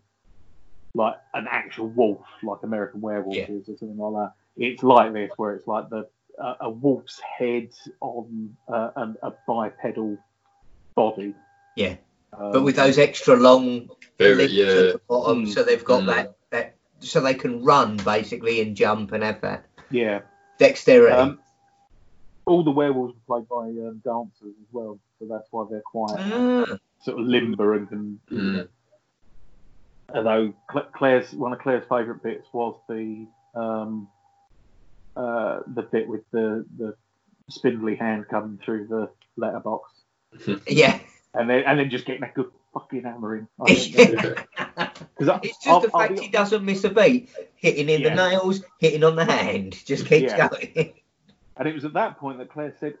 [0.93, 3.49] like an actual wolf like American Werewolf Yeah.
[3.49, 4.33] is or something like that.
[4.55, 6.07] It's like this where it's like the
[6.39, 7.69] uh, a wolf's head
[8.01, 10.17] on uh, an, a bipedal
[10.95, 11.33] body.
[11.75, 11.95] Yeah.
[12.33, 14.65] Um, but with those extra long Very, legs yeah.
[14.65, 15.53] at the bottom, Mm.
[15.53, 16.05] so they've got Mm.
[16.07, 16.35] that that
[16.99, 20.21] so they can run basically and jump and have that yeah.
[20.57, 21.15] dexterity.
[21.15, 21.39] Um,
[22.45, 26.15] all the werewolves are played by um, dancers as well, so that's why they're quite
[26.19, 28.19] Ah, sort of limber and can.
[28.31, 28.67] Mm.
[30.13, 33.25] Although Cla- Claire's one of Claire's favourite bits was the
[33.55, 34.07] um,
[35.15, 36.95] uh, the bit with the the
[37.49, 39.91] spindly hand coming through the letterbox,
[40.67, 40.99] yeah,
[41.33, 43.47] and then and then just getting a good fucking hammering.
[43.59, 44.43] I think, Yeah.
[45.17, 47.89] 'cause I- it's just I'll- the I'll fact be- he doesn't miss a beat, hitting
[47.89, 48.09] in Yeah.
[48.09, 50.49] the nails, hitting on the hand, just keeps Yeah.
[50.49, 50.93] going.
[51.57, 52.97] And it was at that point that Claire said,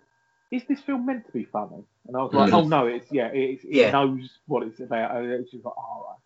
[0.49, 2.53] "Is this film meant to be funny?" And I was like, Mhm.
[2.63, 3.91] "Oh no, it's yeah, it's, it Yeah.
[3.91, 6.17] knows what it's about." And she was like, "Oh, right,"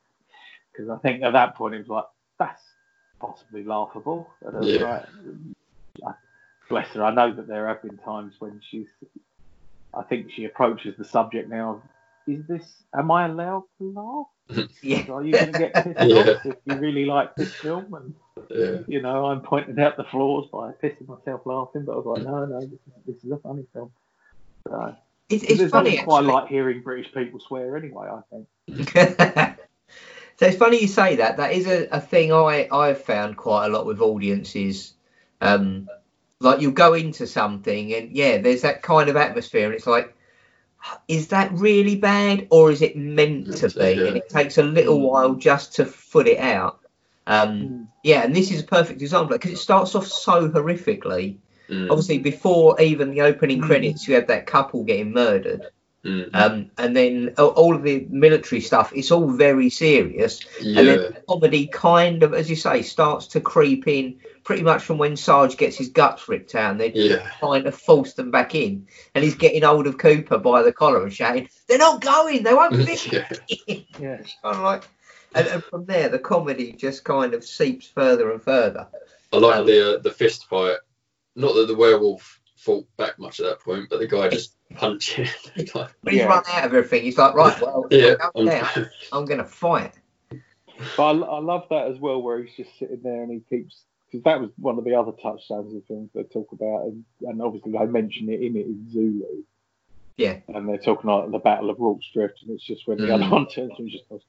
[0.71, 2.05] because I think at that point it was like,
[2.37, 2.61] "That's
[3.19, 4.83] possibly laughable." And I was Yeah.
[4.83, 5.05] like,
[6.05, 6.13] I-
[6.69, 7.03] bless her.
[7.03, 8.87] I know that there have been times when she's,
[9.91, 11.81] I think she approaches the subject now.
[12.29, 12.83] Is this?
[12.93, 14.67] Am I allowed to laugh?
[14.81, 16.15] yeah, Are you going to get pissed Yeah.
[16.15, 17.93] off if you really like this film?
[17.93, 18.15] And
[18.49, 18.79] yeah.
[18.87, 22.23] you know, I'm pointing out the flaws by pissing myself laughing, but I was like,
[22.23, 23.91] no, no, this is, this is a funny film.
[24.67, 24.95] So,
[25.29, 25.97] it's, it's funny.
[25.97, 28.89] quite like hearing British people swear anyway, I think.
[30.37, 31.37] so it's funny you say that.
[31.37, 34.93] That is a, a thing I I've found quite a lot with audiences.
[35.41, 35.87] Um,
[36.41, 40.15] like you'll go into something and yeah, there's that kind of atmosphere, and it's like,
[41.07, 43.91] is that really bad or is it meant to be?
[43.93, 44.07] Yeah.
[44.07, 46.79] And it takes a little while just to foot it out.
[47.27, 51.37] Um, yeah, and this is a perfect example because it starts off so horrifically.
[51.69, 51.89] Mm.
[51.91, 55.67] Obviously, before even the opening credits, you have that couple getting murdered.
[56.05, 56.33] Mm.
[56.33, 60.39] Um, and then all of the military stuff, it's all very serious.
[60.61, 60.79] Yeah.
[60.79, 64.81] And then the comedy kind of, as you say, starts to creep in pretty much
[64.83, 67.29] from when Sarge gets his guts ripped out and they're Yeah.
[67.39, 68.87] trying to force them back in.
[69.13, 72.53] And he's getting hold of Cooper by the collar and shouting, They're not going, they
[72.53, 73.29] won't fit yeah.
[73.99, 74.13] Yeah.
[74.21, 74.83] It's kind of like,
[75.35, 78.87] and, and from there, the comedy just kind of seeps further and further.
[79.33, 80.77] I like Um, the uh, the fist fight.
[81.35, 85.27] Not that the werewolf fought back much at that point, but the guy just punching.
[85.55, 86.25] like, When he's Yeah.
[86.27, 88.15] run out of everything, he's like, Right, well, yeah.
[88.21, 88.69] I'm, going now.
[89.13, 89.93] I'm going to fight.
[90.97, 93.83] But I, I love that as well, where he's just sitting there and he keeps,
[94.11, 97.41] because that was one of the other touchdowns of things they talk about, and, and
[97.41, 99.43] obviously they mention it in it in Zulu.
[100.17, 100.37] Yeah.
[100.49, 103.13] And they're talking about the Battle of Rorke's Drift, and it's just when the Mm.
[103.23, 104.21] other one turns and just goes,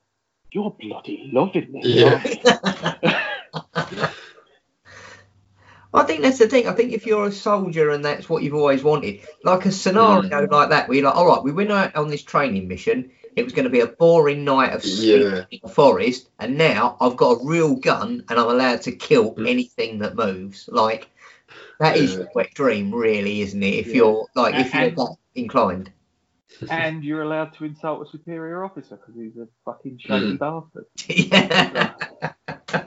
[0.52, 1.84] You're bloody loving this.
[1.84, 3.22] Yeah.
[5.92, 6.66] aren't you?" I think that's the thing.
[6.68, 10.46] I think if you're a soldier and that's what you've always wanted, like a scenario
[10.48, 13.10] like that, where you're like, all right, we went out on this training mission.
[13.36, 15.44] It was going to be a boring night of sleep Yeah.
[15.50, 19.34] in the forest, and now I've got a real gun and I'm allowed to kill
[19.34, 19.48] Mm.
[19.48, 20.68] anything that moves.
[20.70, 21.08] Like
[21.78, 22.18] that is Yeah.
[22.18, 23.74] your wet dream, really, isn't it?
[23.74, 23.94] If Yeah.
[23.94, 25.92] you're like, if you're And- that inclined.
[26.68, 30.38] and you're allowed to insult a superior officer because he's a fucking shady Mm.
[30.38, 30.86] bastard.
[31.06, 31.94] yeah.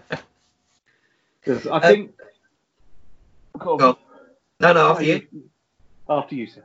[1.45, 2.17] 'Cause I Uh, think.
[2.17, 2.23] Go
[3.59, 3.97] go.
[4.59, 5.27] No, no, after you.
[6.07, 6.63] After you, sir.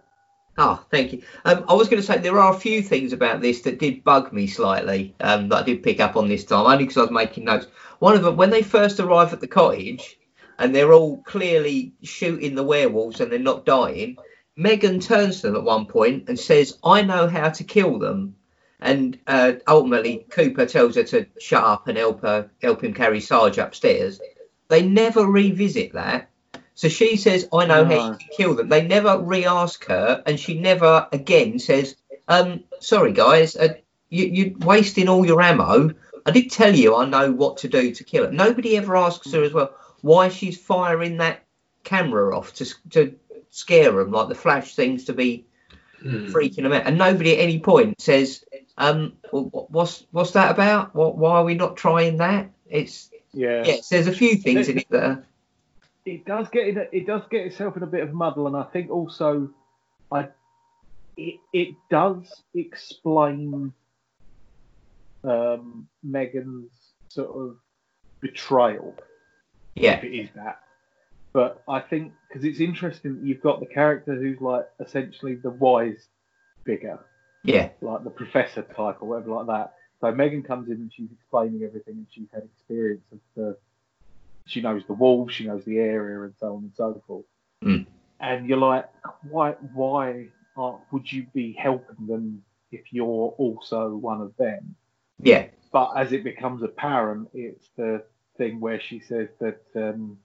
[0.61, 1.23] Oh, thank you.
[1.45, 4.03] Um, I was going to say there are a few things about this that did
[4.03, 7.03] bug me slightly um, that I did pick up on this time, only because I
[7.03, 7.69] was making notes.
[8.01, 10.19] One of them, when they first arrive at the cottage
[10.59, 14.17] and they're all clearly shooting the werewolves and they're not dying,
[14.57, 18.35] Megan turns to them at one point and says, I know how to kill them.
[18.81, 23.21] And uh, ultimately, Cooper tells her to shut up and help her help him carry
[23.21, 24.21] Sarge upstairs.
[24.69, 26.31] They never revisit that.
[26.79, 28.13] So she says, I know how No.
[28.13, 28.69] you can kill them.
[28.69, 31.97] They never re ask her, and she never again says,
[32.29, 33.75] um, sorry guys, uh,
[34.11, 35.91] you, you're wasting all your ammo.
[36.25, 38.33] I did tell you I know what to do to kill it.
[38.33, 41.43] Nobody ever asks her as well why she's firing that
[41.83, 43.17] camera off to, to
[43.51, 45.47] scare them, like the flash seems to be
[46.05, 46.31] Mm.
[46.31, 46.87] freaking them out.
[46.87, 48.45] And nobody at any point says,
[48.77, 50.95] um, what's what's that about?
[50.95, 52.51] What, why are we not trying that?
[52.71, 53.65] It's Yeah.
[53.65, 55.25] yes, there's a few things in it that are,
[56.09, 56.79] It does get in.
[56.79, 59.51] A, it does get itself in a bit of muddle, and I think also,
[60.11, 60.29] I,
[61.17, 63.73] it, it does explain
[65.25, 66.71] um, Megan's
[67.09, 67.57] sort of
[68.21, 68.95] betrayal.
[69.75, 70.61] yeah, if it is that.
[71.33, 75.51] But I think because it's interesting that you've got the character who's like essentially the
[75.51, 76.09] wise
[76.65, 76.99] figure,
[77.45, 79.75] yeah, like the professor type or whatever like that.
[80.01, 83.57] So Megan comes in and she's explaining everything and she's had experience of the.
[84.49, 87.27] She knows the walls, she knows the area, and so on and so forth.
[87.63, 87.87] Mm.
[88.21, 88.89] And you're like,
[89.29, 89.53] why?
[89.75, 92.43] Why are, would you be helping them
[92.73, 94.75] if you're also one of them?
[95.21, 98.03] yeah, but as it becomes apparent, it's the
[98.37, 100.19] thing where she says that um,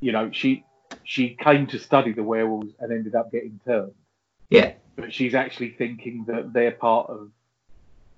[0.00, 0.64] you know she
[1.04, 3.94] she came to study the werewolves and ended up getting turned,
[4.50, 7.30] yeah, but she's actually thinking that they're part of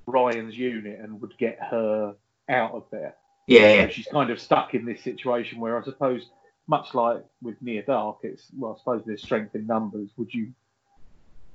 [0.07, 2.15] Ryan's unit and would get her
[2.49, 3.15] out of there.
[3.51, 6.29] Yeah, So she's kind of stuck in this situation where I suppose,
[6.67, 10.11] much like with Near Dark, it's well, I suppose there's strength in numbers.
[10.17, 10.53] Would you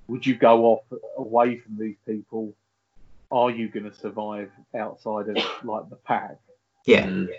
[0.08, 0.84] would you go off
[1.18, 2.54] away from these people?
[3.32, 6.38] Are you going to survive outside of like the pack?
[6.86, 7.30] yeah, Mm.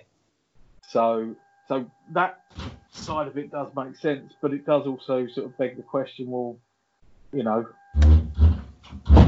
[0.89, 1.37] So
[1.69, 2.41] so that
[2.91, 6.31] side of it does make sense, but it does also sort of beg the question.
[6.31, 6.59] Well,
[7.33, 7.67] you know,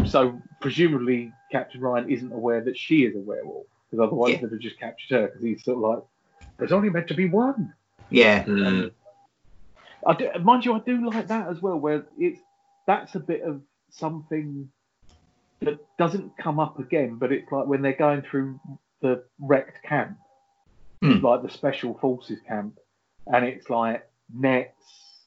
[0.06, 4.40] so presumably Captain Ryan isn't aware that she is a werewolf, because otherwise Yeah.
[4.42, 5.26] they'd have just captured her.
[5.28, 6.04] Because he's sort of like,
[6.58, 7.74] there's only meant to be one.
[8.10, 8.90] yeah, Mm.
[10.06, 12.40] I do, mind you, I do like that as well, where it's
[12.86, 13.60] that's a bit of
[13.90, 14.70] something
[15.60, 18.58] that doesn't come up again, but it's like when they're going through
[19.02, 20.16] the wrecked camp,
[21.02, 21.18] Hmm.
[21.24, 22.78] like the special forces camp,
[23.26, 25.26] and it's like nets,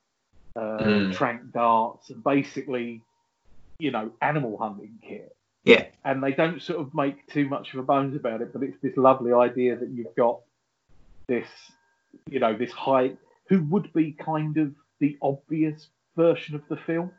[0.55, 1.11] uh, Hmm.
[1.11, 3.03] trank darts, and basically,
[3.77, 5.35] you know, animal hunting kit.
[5.63, 5.85] Yeah.
[6.03, 8.77] And they don't sort of make too much of a bones about it, but it's
[8.81, 10.39] this lovely idea that you've got
[11.27, 11.47] this,
[12.29, 13.13] you know, this high,
[13.47, 17.11] who would be kind of the obvious version of the film,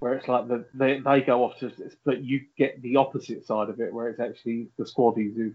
[0.00, 1.72] where it's like the, they they go off to,
[2.04, 5.52] but you get the opposite side of it, where it's actually the squaddies who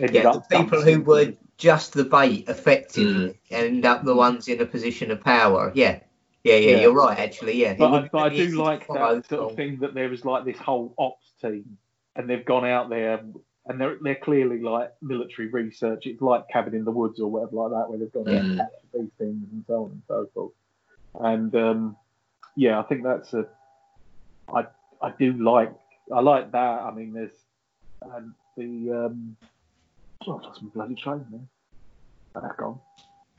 [0.00, 0.22] ended yeah.
[0.22, 3.36] The up people who were just the bait, effectively, mm.
[3.50, 5.72] end up the ones in a position of power.
[5.74, 6.00] Yeah,
[6.44, 6.70] yeah, yeah.
[6.70, 6.80] Yeah.
[6.82, 7.56] You're right, actually.
[7.60, 10.44] Yeah, But, I, but I do like that sort of thing that there was like
[10.44, 11.76] this whole ops team,
[12.16, 13.20] and they've gone out there,
[13.66, 16.06] and they're they're clearly like military research.
[16.06, 18.58] It's like Cabin in the Woods or whatever like that, where they've gone out and
[18.60, 18.68] Mm.
[18.94, 20.52] these things and so on and so forth.
[21.20, 21.96] And um,
[22.56, 23.46] yeah, I think that's a.
[24.52, 24.66] I
[25.02, 25.72] I do like
[26.12, 26.58] I like that.
[26.82, 27.32] I mean, there's
[28.02, 29.36] and the um,
[30.26, 31.40] oh, I've lost my bloody train there.
[32.42, 32.80] That's gone.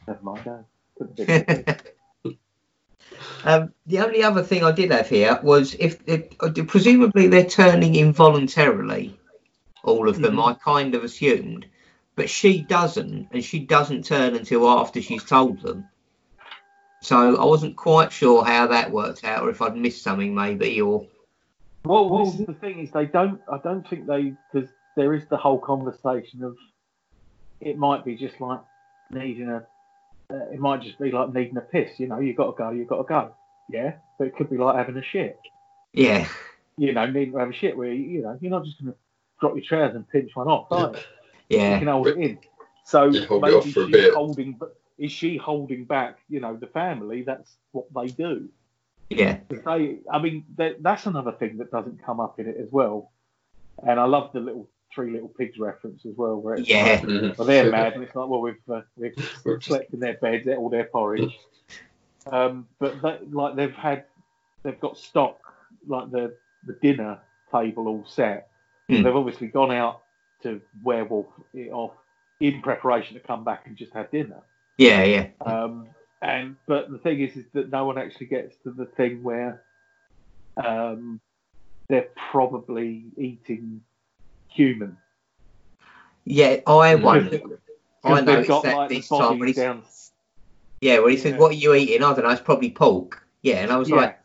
[0.07, 0.65] Never mind.
[0.97, 1.75] couldn't have been-
[3.43, 6.37] Um, the only other thing I did have here was if, if
[6.67, 9.19] presumably they're turning involuntarily,
[9.83, 10.35] all of them.
[10.35, 10.47] Mhm.
[10.47, 11.65] I kind of assumed,
[12.15, 15.87] but she doesn't, and she doesn't turn until after she's told them.
[17.01, 20.79] So I wasn't quite sure how that worked out, or if I'd missed something maybe,
[20.81, 21.07] or
[21.83, 23.41] Well, well, the thing is, they don't.
[23.51, 26.55] I don't think they because there is the whole conversation of
[27.59, 28.59] it might be just like
[29.09, 29.65] needing a.
[30.31, 31.99] Uh, it might just be like needing a piss.
[31.99, 32.69] You know, you got to go.
[32.71, 33.35] You got to go.
[33.69, 35.39] Yeah, but it could be like having a shit.
[35.93, 36.27] yeah,
[36.77, 38.93] You know, needing to have a shit where you, you know you're not just going
[38.93, 38.97] to
[39.39, 40.67] drop your trousers and pinch one off.
[40.71, 40.97] Are you?
[41.49, 42.39] you yeah, You can hold it in.
[42.85, 44.13] So hold maybe off for a she's bit.
[44.13, 44.59] holding.
[44.97, 46.17] Is she holding back?
[46.29, 47.23] You know, the family.
[47.23, 48.49] That's what they do.
[49.09, 49.39] Yeah.
[49.49, 53.11] They, I mean, that, that's another thing that doesn't come up in it as well.
[53.85, 56.83] And I love the little three little pigs reference as well, where it's Yeah.
[56.83, 57.37] like, Mhm.
[57.37, 59.15] well, they're mad, and it's like, well, we've uh, we've
[59.45, 61.37] We're slept in their beds, ate all their porridge.
[62.31, 64.05] Um, but they, like they've had,
[64.61, 65.39] they've got stock,
[65.87, 66.35] like the
[66.67, 67.19] the dinner
[67.51, 68.49] table all set.
[68.87, 69.01] Hmm.
[69.01, 70.03] They've obviously gone out
[70.43, 71.25] to werewolf
[71.55, 71.93] it off
[72.39, 74.41] in preparation to come back and just have dinner.
[74.77, 75.27] Yeah, yeah.
[75.43, 75.87] Um,
[76.21, 79.63] and but the thing is, is that no one actually gets to the thing where
[80.63, 81.19] um,
[81.87, 83.81] they're probably eating
[84.51, 84.97] human.
[86.25, 87.39] Yeah, I wonder.
[88.03, 89.83] I Because they've noticed got that like this time when he, down.
[90.81, 91.39] yeah, when he said, Yeah.
[91.39, 92.29] "What are you eating?" I don't know.
[92.29, 93.23] It's probably pork.
[93.41, 93.95] Yeah, and I was Yeah.
[93.97, 94.19] like,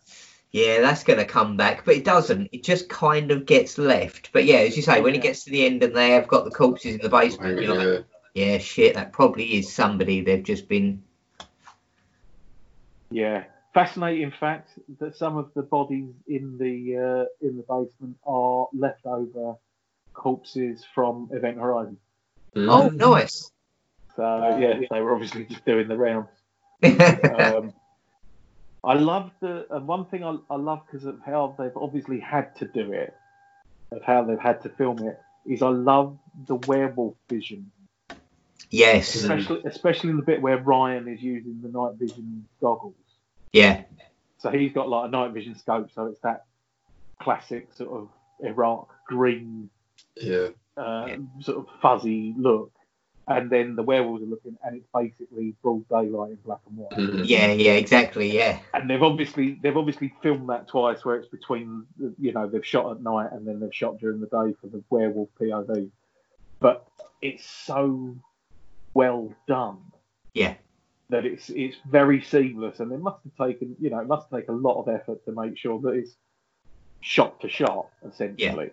[0.50, 2.48] "Yeah, that's gonna come back," but it doesn't.
[2.52, 4.30] It just kind of gets left.
[4.32, 6.44] But yeah, as you say, when it gets to the end and they have got
[6.44, 8.04] the corpses in the basement, Hang you're like,
[8.34, 8.52] yeah.
[8.52, 11.02] "Yeah, shit, that probably is somebody they've just been."
[13.10, 18.68] Yeah, fascinating fact that some of the bodies in the uh, in the basement are
[18.74, 19.56] leftover
[20.16, 21.98] corpses from Event Horizon.
[22.54, 22.68] Mm.
[22.70, 23.50] Oh, nice.
[24.16, 26.28] So yeah, they were obviously just doing the rounds.
[26.82, 27.72] Um,
[28.84, 32.54] I love the and one thing I, I love because of how they've obviously had
[32.56, 33.14] to do it,
[33.90, 37.72] of how they've had to film it, is I love the werewolf vision,
[38.70, 39.14] yes.
[39.16, 42.94] especially especially in the bit where Ryan is using the night vision goggles.
[43.52, 43.82] Yeah.
[44.38, 46.44] So he's got like a night vision scope, so it's that
[47.20, 48.08] classic sort of
[48.40, 49.70] Iraq green,
[50.16, 50.48] Yeah.
[50.76, 51.16] uh, Yeah.
[51.40, 52.72] sort of fuzzy look.
[53.28, 56.90] And then the werewolves are looking, and it's basically broad daylight in black and white.
[56.92, 57.22] Mhm.
[57.26, 57.50] Yeah.
[57.52, 57.72] Yeah.
[57.72, 58.30] Exactly.
[58.32, 58.60] Yeah.
[58.72, 61.86] And they've obviously they've obviously filmed that twice, where it's between
[62.20, 64.80] you know they've shot at night and then they've shot during the day for the
[64.90, 65.90] werewolf POV.
[66.60, 66.86] But
[67.20, 68.14] it's so
[68.94, 69.78] well done
[70.34, 70.54] Yeah.
[71.08, 74.48] that it's it's very seamless, and it must have taken you know it must take
[74.48, 76.14] a lot of effort to make sure that it's
[77.00, 78.70] shot to shot essentially,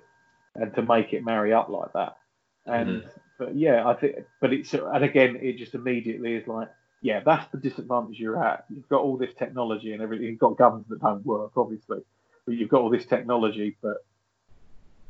[0.55, 2.17] and to make it marry up like that.
[2.65, 3.07] And mm-hmm.
[3.37, 6.69] but yeah, I think but it's and again it just immediately is like
[7.01, 8.65] yeah that's the disadvantage you're at.
[8.69, 10.27] You've got all this technology and everything.
[10.27, 12.01] You've got guns that don't work obviously,
[12.45, 14.05] but you've got all this technology, but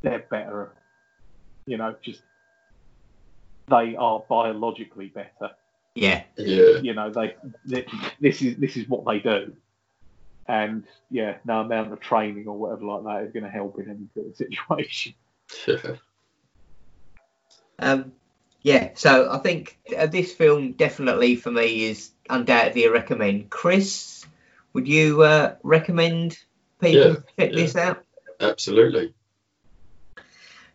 [0.02, 0.72] they're better.
[1.66, 2.22] You know, just
[3.68, 5.54] they are biologically better
[5.94, 6.22] Yeah.
[6.36, 6.78] Yeah.
[6.82, 7.36] you know they,
[7.66, 7.86] they
[8.20, 9.54] this is this is what they do
[10.46, 13.88] and yeah no amount of training or whatever like that is going to help in
[13.88, 15.23] any sort of situation Yeah.
[17.78, 18.12] Um,
[18.62, 23.50] yeah, so I think uh, this film definitely for me is undoubtedly a recommend.
[23.50, 24.24] Chris,
[24.72, 26.38] would you uh, recommend
[26.80, 27.56] people Yeah, check yeah.
[27.56, 28.04] this out?
[28.40, 29.12] Absolutely.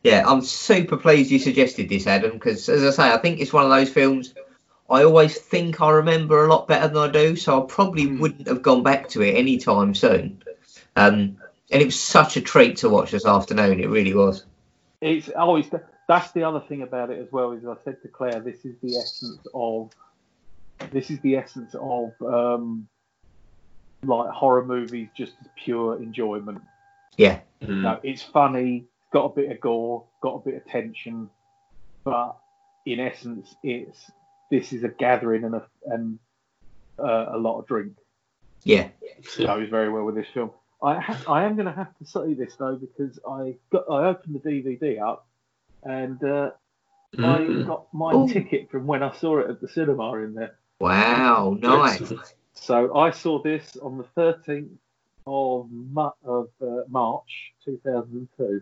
[0.03, 3.53] Yeah, I'm super pleased you suggested this, Adam, because as I say, I think it's
[3.53, 4.33] one of those films
[4.89, 8.19] I always think I remember a lot better than I do, so I probably Hmm.
[8.19, 10.41] wouldn't have gone back to it anytime soon.
[10.95, 11.37] Um,
[11.71, 14.45] and it was such a treat to watch this afternoon, it really was.
[15.01, 15.65] It's always
[16.07, 18.75] that's the other thing about it as well is i said to claire this is
[18.81, 19.89] the essence of
[20.91, 22.87] this is the essence of um
[24.03, 26.61] like horror movies just as pure enjoyment
[27.17, 27.81] Yeah, Mhm.
[27.81, 31.29] No, it's funny, got a bit of gore, got a bit of tension,
[32.05, 32.37] but
[32.85, 34.09] in essence, it's
[34.49, 36.17] this is a gathering and a and
[36.97, 37.93] uh, a lot of drink.
[38.63, 38.87] yeah,
[39.37, 40.51] Goes very well with this film.
[40.81, 44.07] I ha- I am going to have to say this though because I got I
[44.07, 45.27] opened the DVD up
[45.83, 46.51] and uh,
[47.17, 47.65] I Mm.
[47.67, 48.27] got my Ooh.
[48.31, 50.55] ticket from when I saw it at the cinema in there.
[50.79, 52.01] wow, nice.
[52.53, 54.69] So I saw this on the 13th
[55.25, 58.61] of, Ma- of uh, March 2002.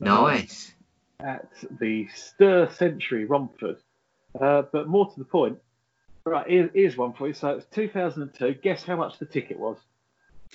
[0.00, 0.72] Nice.
[1.20, 1.48] at
[1.80, 3.76] the Ster Century, Romford.
[4.40, 5.58] Uh, but more to the point,
[6.26, 7.34] right, here, here's one for you.
[7.34, 8.54] So it's 2002.
[8.62, 9.76] Guess how much the ticket was?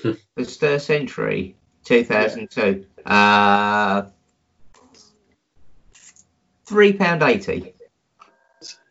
[0.03, 2.85] The Ster Century, 2002.
[3.05, 4.03] Uh,
[6.65, 7.73] three pound eighty.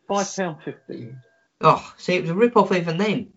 [0.08, 1.16] £5.50.
[1.62, 3.32] Oh, see, it was a rip off even then.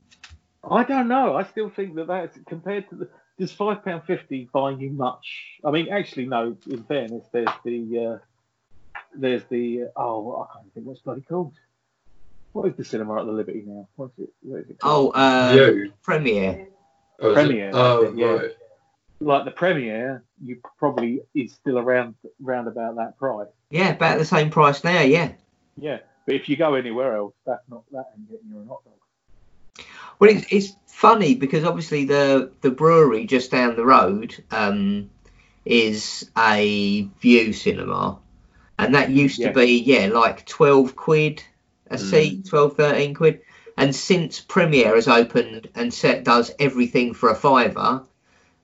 [0.70, 1.36] I don't know.
[1.36, 3.10] I still think that that's compared to the.
[3.40, 5.26] Does £5.50 buy you much?
[5.64, 8.20] I mean, actually, no, in fairness, there's the.
[8.22, 9.84] Uh, there's the.
[9.84, 11.54] Uh, oh, I can't think what's bloody called.
[12.52, 13.88] What is the cinema at the Liberty now?
[13.96, 14.30] What's it?
[14.42, 15.16] What is it called?
[15.16, 15.94] Oh, uh, You.
[16.04, 16.68] Premiere.
[17.22, 17.34] Oh.
[17.34, 18.26] Premiere, Oh, that's it, yeah.
[18.28, 18.52] right.
[19.20, 23.48] like the premiere, you probably is still around round about that price.
[23.70, 25.02] Yeah, about the same price now.
[25.02, 25.34] Yeah.
[25.78, 28.84] Yeah, but if you go anywhere else, that's not that ain't getting you a hot
[28.86, 29.86] dog.
[30.20, 35.10] Well, it's, it's funny because obviously the the brewery just down the road um,
[35.66, 38.20] is a Vue Cinema,
[38.78, 39.50] and that used Yeah.
[39.50, 41.44] to be yeah like 12 quid
[41.92, 42.00] a Mm.
[42.10, 43.42] seat 12 13 quid
[43.80, 48.04] and since premiere has opened and set does everything for a fiver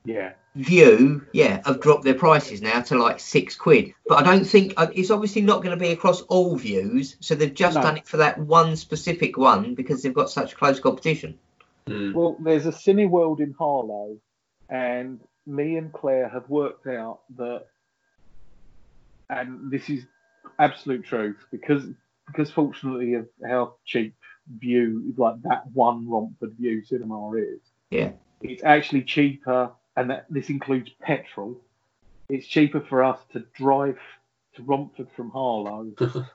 [0.04, 0.32] Yeah.
[0.54, 4.72] Vue yeah have dropped their prices now to like six quid but i don't think
[4.76, 7.82] uh, it's obviously not going to be across all Vues so they've just No.
[7.82, 11.38] done it for that one specific one because they've got such close competition
[11.88, 12.14] Mm.
[12.14, 14.18] Well, there's a Cineworld in Harlow,
[14.68, 17.66] and me and Claire have worked out that,
[19.30, 20.04] and this is
[20.58, 21.84] absolute truth because
[22.26, 24.14] because fortunately of how cheap
[24.58, 27.60] Vue like that one Romford Vue cinema is.
[27.90, 28.12] Yeah.
[28.42, 31.60] It's actually cheaper, and that, this includes petrol.
[32.28, 33.98] It's cheaper for us to drive
[34.54, 35.92] to Romford from Harlow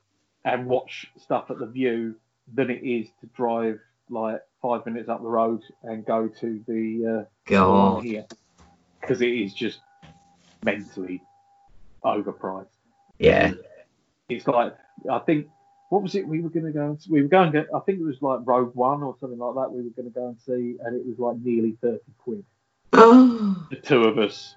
[0.45, 2.15] and watch stuff at the Vue
[2.53, 7.21] than it is to drive like five minutes up the road and go to the
[7.21, 8.25] uh, the one god here
[8.99, 9.79] because it is just
[10.63, 11.21] mentally
[12.03, 12.67] overpriced.
[13.17, 13.53] yeah
[14.29, 14.75] It's like
[15.09, 15.47] I think
[15.91, 17.99] what was it we were going to go and we were going to I think
[17.99, 20.39] it was like Rogue One or something like that we were going to go and
[20.39, 22.43] see and it was like nearly thirty quid
[22.93, 24.55] oh the two of us.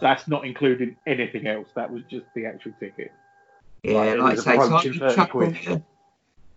[0.00, 1.68] That's not including anything else.
[1.74, 3.10] That was just the actual ticket.
[3.82, 5.82] yeah Like, like I say approaching you 30 chuck your,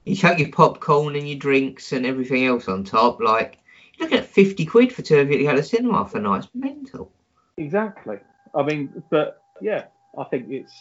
[0.06, 3.58] you chuck your popcorn and your drinks and everything else on top like
[3.96, 6.20] you're looking at 50 quid for two of you to go to the cinema for
[6.20, 7.12] nights mental
[7.58, 8.18] Exactly.
[8.56, 9.86] I mean, but yeah,
[10.18, 10.74] I think it's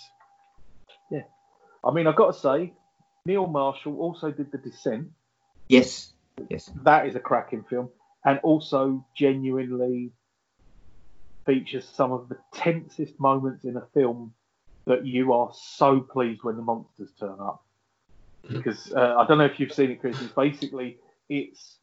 [1.11, 1.22] yeah.
[1.84, 2.72] I mean, I've got to say,
[3.26, 5.08] Neil Marshall also did The Descent.
[5.68, 6.12] yes
[6.48, 7.90] yes That is a cracking film,
[8.24, 10.12] and also genuinely
[11.46, 14.34] features some of the tensest moments in a film
[14.86, 17.64] that you are so pleased when the monsters turn up.
[18.48, 20.20] Because uh, I don't know if you've seen it, Chris.
[20.20, 20.98] It's basically
[21.28, 21.76] it's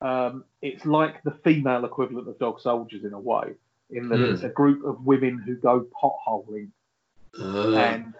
[0.00, 3.54] um, it's like the female equivalent of Dog Soldiers in a way,
[3.90, 4.34] in that Hmm.
[4.34, 6.70] it's a group of women who go potholing,
[7.40, 8.14] Uh, and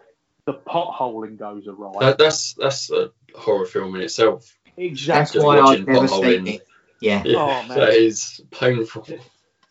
[0.46, 1.92] the potholing goes awry.
[2.00, 4.56] that, that's that's a horror film in itself.
[4.76, 5.40] exactly.
[5.40, 6.22] that's why I've never potholing.
[6.44, 6.66] seen it
[7.00, 7.78] yeah Yeah, Oh, man.
[7.78, 9.06] that is painful.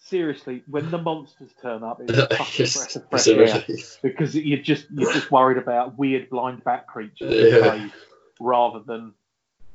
[0.06, 3.64] Seriously, when the monsters turn up, it's a fucking breath of fresh a air.
[4.04, 7.74] because you're just you're just worried about weird blind bat creatures Yeah.
[7.76, 7.92] in
[8.40, 9.14] rather than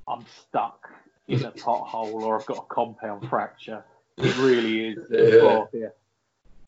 [0.07, 0.91] I'm stuck
[1.27, 3.83] in a pothole or I've got a compound fracture.
[4.19, 4.99] It really is.
[5.11, 5.41] Yeah.
[5.43, 5.89] Oh, yeah.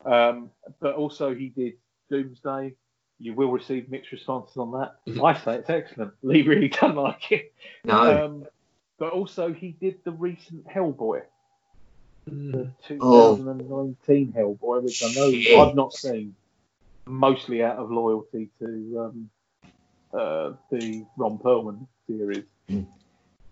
[0.05, 1.73] Um, but also he did
[2.09, 2.73] Doomsday.
[3.21, 4.95] You will receive mixed responses on that.
[5.07, 5.23] Mhm.
[5.23, 6.13] I say it's excellent.
[6.23, 7.53] Lee really doesn't like it.
[7.85, 8.45] no Um,
[8.97, 11.21] but also he did the recent Hellboy,
[12.25, 15.57] the 2019 Hellboy, which I know Shit.
[15.59, 16.35] I've not seen,
[17.05, 19.29] mostly out of loyalty to um,
[20.13, 22.45] uh, the Ron Perlman series.
[22.69, 22.85] Mm.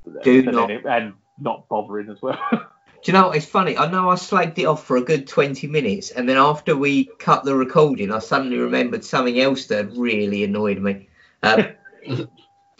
[0.05, 2.39] Then not- it- and not bothering as well.
[3.01, 3.37] Do you know what?
[3.37, 3.77] It's funny.
[3.77, 7.05] I know I slagged it off for a good 20 minutes, and then after we
[7.17, 11.07] cut the recording, I suddenly remembered something else that really annoyed me.
[11.41, 11.67] Um,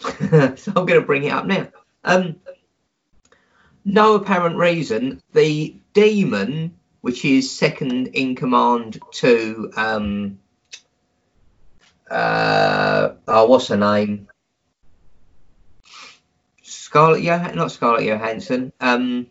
[0.00, 1.68] so I'm going to bring it up now.
[2.04, 2.36] Um,
[3.84, 5.22] no apparent reason.
[5.32, 10.38] The demon, which is second in command to um,
[12.10, 14.28] uh, oh, what's her name?
[16.62, 18.72] Scarlett Johansson, not Scarlett Johansson.
[18.80, 19.26] Um,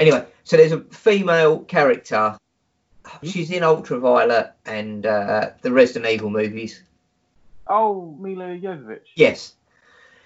[0.00, 2.36] anyway, so there's a female character.
[3.22, 6.82] She's in Ultraviolet and uh, the Resident Evil movies.
[7.66, 9.06] oh, Milla Jovovich.
[9.14, 9.54] Yes.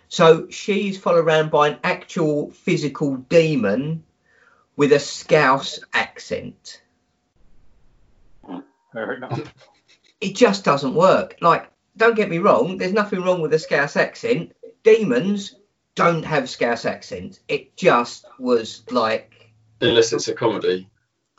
[0.08, 4.04] So she's followed around by an actual physical demon
[4.76, 6.80] with a Scouse accent.
[8.92, 9.52] Fair enough.
[10.20, 11.36] It just doesn't work.
[11.40, 14.52] Like, don't get me wrong, there's nothing wrong with a Scouse accent.
[14.82, 15.56] Demons
[15.94, 17.40] don't have Scouse accents.
[17.48, 19.33] It just was like
[19.88, 20.88] Unless it's a comedy.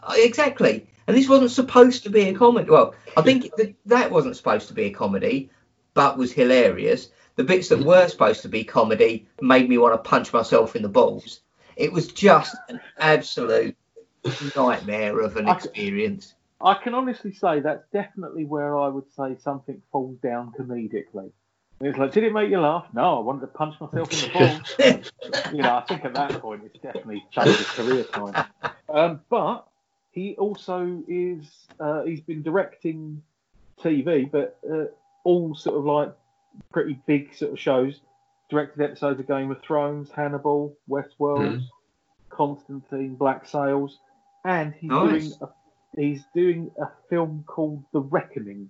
[0.02, 0.88] Uh, Exactly.
[1.08, 2.70] And this wasn't supposed to be a comedy.
[2.70, 5.52] Well, I think that that wasn't supposed to be a comedy,
[5.94, 7.10] but was hilarious.
[7.36, 10.82] The bits that were supposed to be comedy made me want to punch myself in
[10.82, 11.42] the balls.
[11.76, 13.76] It was just an absolute
[14.56, 16.34] nightmare of an experience.
[16.62, 21.32] I can honestly say that's definitely where I would say something falls down comedically.
[21.82, 22.86] It's like, did it make you laugh?
[22.94, 24.34] No, I wanted to punch myself in the
[25.30, 25.52] balls.
[25.54, 28.46] you know, I think at that point it's definitely changed his career time.
[28.90, 29.68] Um, but
[30.12, 31.46] he also is,
[31.80, 33.22] uh, he's been directing
[33.84, 34.86] TV, but uh,
[35.26, 36.14] all sort of like
[36.72, 38.00] pretty big sort of shows.
[38.50, 41.64] Directed episodes of Game of Thrones, Hannibal, Westworld, Mhm.
[42.30, 44.00] Constantine, Black Sails,
[44.44, 45.10] and he's Nice.
[45.10, 48.70] doing a, he's doing a film called The Reckoning,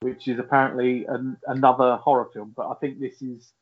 [0.00, 2.52] which is apparently an, another horror film.
[2.56, 3.52] But I think this is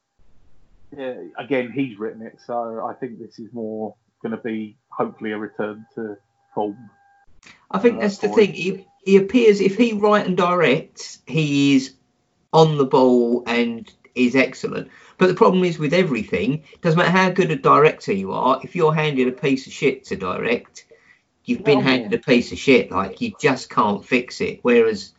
[1.38, 5.38] again he's written it, so I think this is more going to be hopefully a
[5.38, 6.16] return to
[6.54, 6.90] form.
[7.70, 8.52] I think Uh, that's the thing.
[8.52, 11.94] He, he appears if he write and directs, he is
[12.52, 14.88] on the ball and is excellent.
[15.18, 18.74] But the problem is with everything, doesn't matter how good a director you are, if
[18.74, 20.86] you're handed a piece of shit to direct,
[21.44, 22.90] you've been handed a piece of shit.
[22.90, 24.60] Like you just can't fix it.
[24.62, 25.12] Whereas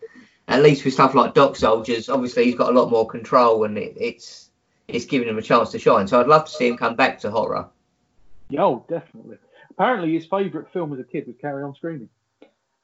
[0.48, 3.78] at least with stuff like Dog Soldiers, obviously he's got a lot more control and
[3.78, 4.50] it, it's
[4.88, 6.08] it's giving him a chance to shine.
[6.08, 7.68] So I'd love to see him come back to horror.
[8.50, 9.38] Yeah, oh, definitely.
[9.72, 12.10] Apparently, his favourite film as a kid was Carry On Screaming.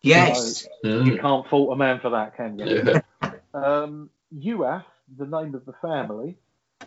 [0.01, 0.67] Yes.
[0.83, 1.21] You Mm.
[1.21, 2.83] can't fault a man for that, can you?
[2.85, 3.01] Yeah.
[3.53, 4.83] Um, Uath,
[5.15, 6.35] the name of the family,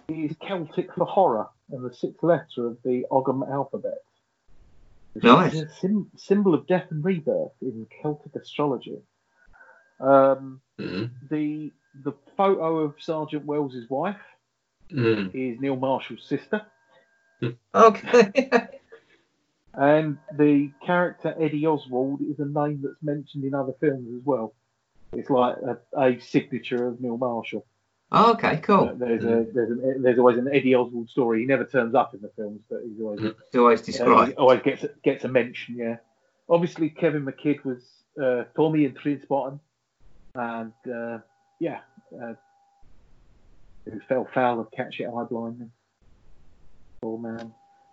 [0.08, 4.02] is Celtic for horror and the sixth letter of the Ogham alphabet.
[5.14, 5.54] Which Nice.
[5.54, 8.98] is a sim- symbol of death and rebirth in Celtic astrology.
[10.00, 11.10] Um, Mm.
[11.30, 11.72] the
[12.04, 14.20] the photo of Sergeant Wells's wife
[14.92, 15.30] Mm.
[15.34, 16.62] is Neil Marshall's sister,
[17.74, 18.50] Okay.
[19.74, 24.54] and the character Eddie Oswald is a name that's mentioned in other films as well.
[25.12, 27.66] It's like a, a signature of Neil Marshall.
[28.12, 28.58] okay.
[28.58, 28.94] Cool.
[28.96, 31.40] There's a there's an, there's always an Eddie Oswald story.
[31.40, 33.34] He never turns up in the films, but he's always Mhm.
[33.46, 34.30] It's always uh, described.
[34.32, 35.76] he always gets gets a mention.
[35.76, 35.96] Yeah.
[36.48, 37.82] Obviously, Kevin McKidd was
[38.22, 39.58] uh, Tommy in Trainspotting,
[40.38, 41.18] and uh,
[41.58, 41.80] yeah,
[42.22, 42.34] uh,
[43.84, 45.70] who fell foul of catch it eye blindness.
[47.02, 47.52] Poor man.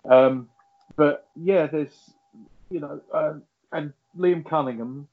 [0.09, 0.49] Um,
[0.95, 2.13] but yeah, there's
[2.69, 5.07] you know, um, and Liam Cunningham.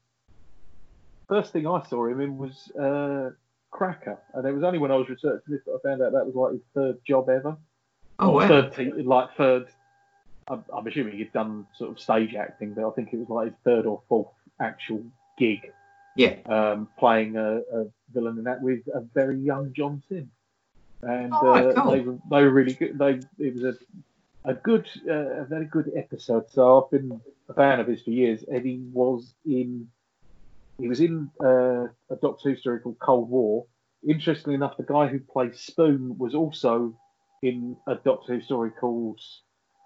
[1.29, 3.29] First thing I saw him in was uh,
[3.71, 6.25] Cracker, and it was only when I was researching this that I found out that
[6.25, 7.57] was like his third job ever.
[8.19, 8.47] Oh wow.
[8.47, 9.67] Third, te- like third.
[10.47, 13.45] I'm, I'm assuming he'd done sort of stage acting, but I think it was like
[13.47, 14.27] his third or fourth
[14.59, 15.03] actual
[15.37, 15.71] gig
[16.15, 16.35] Yeah.
[16.45, 20.29] um, playing a, a villain in that with a very young John Simm.
[21.01, 21.91] And Oh, uh, cool.
[21.91, 22.97] they were they were really good.
[22.99, 23.75] They it was a
[24.43, 26.45] a good uh, a very good episode.
[26.51, 28.43] So I've been a fan of his for years.
[28.43, 29.87] And he was in
[30.77, 33.65] he was in uh, a Doctor Who story called Cold War.
[34.07, 36.95] Interestingly enough, the guy who plays Spoon was also
[37.43, 39.19] in a Doctor Who story called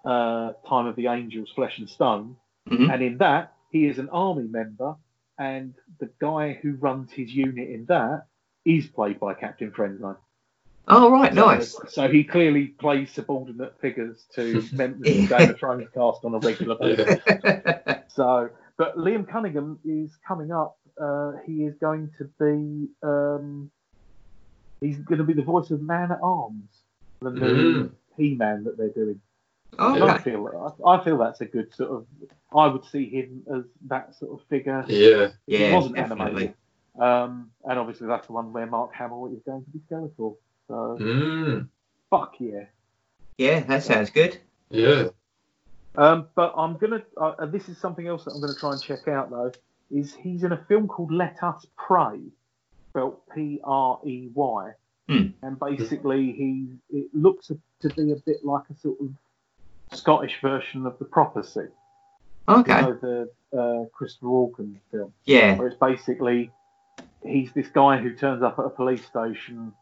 [0.04, 2.36] uh, Time of the Angels, Flesh and Stone.
[2.68, 2.92] Mhm.
[2.92, 4.96] And in that, he is an army member,
[5.38, 8.26] and the guy who runs his unit in that
[8.64, 10.16] is played by Captain Friendzone.
[10.88, 11.34] Oh right.
[11.34, 11.76] So- Nice.
[11.88, 16.34] So, he clearly plays subordinate figures to members of the Game of Thrones cast on
[16.34, 17.20] a regular basis.
[18.08, 20.78] So, but Liam Cunningham is coming up.
[21.00, 22.88] Uh, he is going to be.
[23.02, 23.70] Um,
[24.80, 26.70] he's going to be the voice of Man at Arms,
[27.20, 27.90] the new Mm.
[28.16, 29.20] He-Man that they're doing.
[29.78, 32.06] And oh, I feel I, I feel that's a good sort of.
[32.56, 34.84] I would see him as that sort of figure.
[34.88, 35.28] Yeah.
[35.46, 36.24] Yeah, wasn't definitely.
[36.24, 36.54] animated.
[36.98, 40.36] Um, and obviously that's the one where Mark Hamill is going to be Skeletor.
[40.68, 41.68] So Mm.
[42.10, 42.64] fuck yeah.
[43.38, 44.38] Yeah, that sounds good.
[44.70, 45.08] Yeah.
[45.96, 47.02] Um, but I'm gonna.
[47.16, 49.52] Uh, this is something else that I'm gonna try and check out though.
[49.90, 52.18] Is he's in a film called Let Us Pray,
[52.90, 54.72] spelled P-R-E-Y,
[55.08, 55.26] Hmm.
[55.42, 57.46] and basically he it looks
[57.80, 59.10] to be a bit like a sort of
[59.92, 61.68] Scottish version of The Prophecy.
[62.48, 62.76] Okay.
[62.76, 65.12] You know, the uh, Christopher Walken film.
[65.24, 65.56] Yeah.
[65.56, 66.50] where it's basically
[67.24, 69.72] he's this guy who turns up at a police station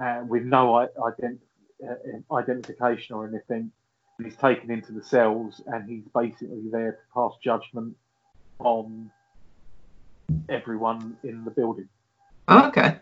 [0.00, 1.38] uh, with no I- ident-
[1.86, 3.70] uh, identification or anything.
[4.18, 7.96] And he's taken into the cells and he's basically there to pass judgment
[8.60, 9.10] on
[10.48, 11.88] everyone in the building.
[12.48, 12.96] Okay.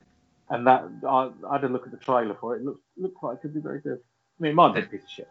[0.49, 2.61] And that I, I had a look at the trailer for it.
[2.61, 3.99] It looks looks like it could be very good.
[3.99, 5.28] I mean, it might be a piece of shit,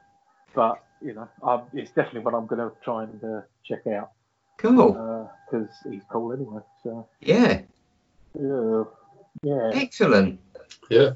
[0.53, 4.11] but you know, um, it's definitely what I'm going to try and uh, check out
[4.57, 4.94] Cool.
[5.49, 6.61] because he's cool anyway.
[6.84, 7.61] So Yeah.
[8.40, 8.84] yeah,
[9.41, 9.72] yeah.
[9.73, 10.40] Excellent.
[10.90, 11.11] Yeah.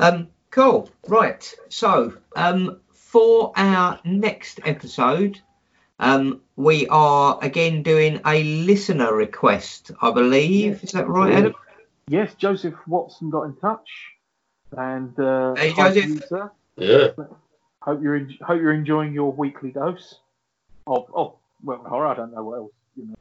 [0.00, 0.90] Um, cool.
[1.06, 1.54] Right.
[1.68, 5.40] So, um, for our next episode,
[5.98, 10.82] um, we are again doing a listener request, I believe.
[10.82, 11.54] Is that right, Adam?
[12.08, 13.88] Yes, Joseph Watson got in touch,
[14.76, 16.04] and uh, Hey, hi Joseph.
[16.06, 16.50] you, sir.
[16.76, 17.08] Yeah.
[17.86, 20.16] Hope you're en- hope you're enjoying your weekly dose
[20.88, 22.08] of oh well horror.
[22.08, 23.14] I don't know what else you know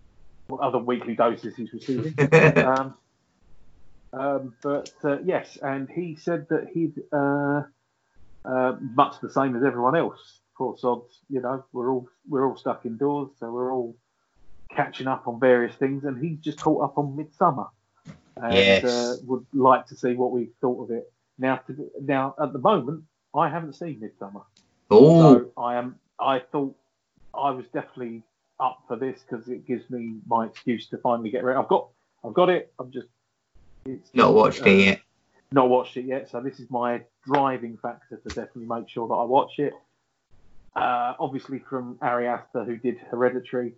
[0.48, 2.16] what other weekly doses he's receiving.
[2.58, 2.96] um,
[4.12, 7.64] um, but uh, yes, and he said that he'd uh,
[8.44, 10.40] uh, much the same as everyone else.
[10.58, 13.96] Poor sods, you know, we're all we're all stuck indoors, so we're all
[14.72, 17.70] catching up on various things, and he's just caught up on Midsommar,
[18.38, 18.84] and Yes.
[18.84, 21.12] uh, would like to see what we thought of it.
[21.38, 23.04] Now, to, now at the moment,
[23.36, 24.44] I haven't seen Midsommar,
[24.92, 26.00] oh, so I am.
[26.20, 26.76] I thought
[27.34, 28.24] I was definitely
[28.60, 31.58] up for this because it gives me my excuse to finally get ready.
[31.58, 31.90] I've got,
[32.24, 32.74] I've got it.
[32.80, 33.08] I'm just.
[33.86, 35.02] It's not watched uh, it yet.
[35.52, 39.14] Not watched it yet, so this is my driving factor to definitely make sure that
[39.14, 39.74] I watch it.
[40.76, 43.74] Uh, obviously, from Ari Aster, who did Hereditary,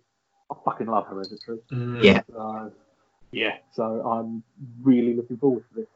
[0.50, 1.58] I fucking love Hereditary.
[1.70, 2.02] Mm.
[2.02, 2.22] Yeah.
[2.32, 2.72] So,
[3.30, 4.42] yeah, so I'm
[4.82, 5.88] really looking forward to this.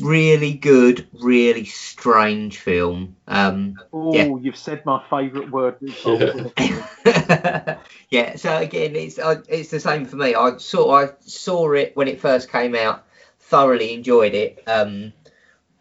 [0.00, 3.16] Really good, really strange film.
[3.28, 4.36] Um, Oh, Yeah.
[4.40, 5.76] you've said my favourite word.
[5.80, 7.76] Yeah.
[8.10, 10.34] yeah, so again, it's uh, it's the same for me.
[10.34, 13.04] I saw I saw it when it first came out,
[13.40, 15.12] thoroughly enjoyed it, um,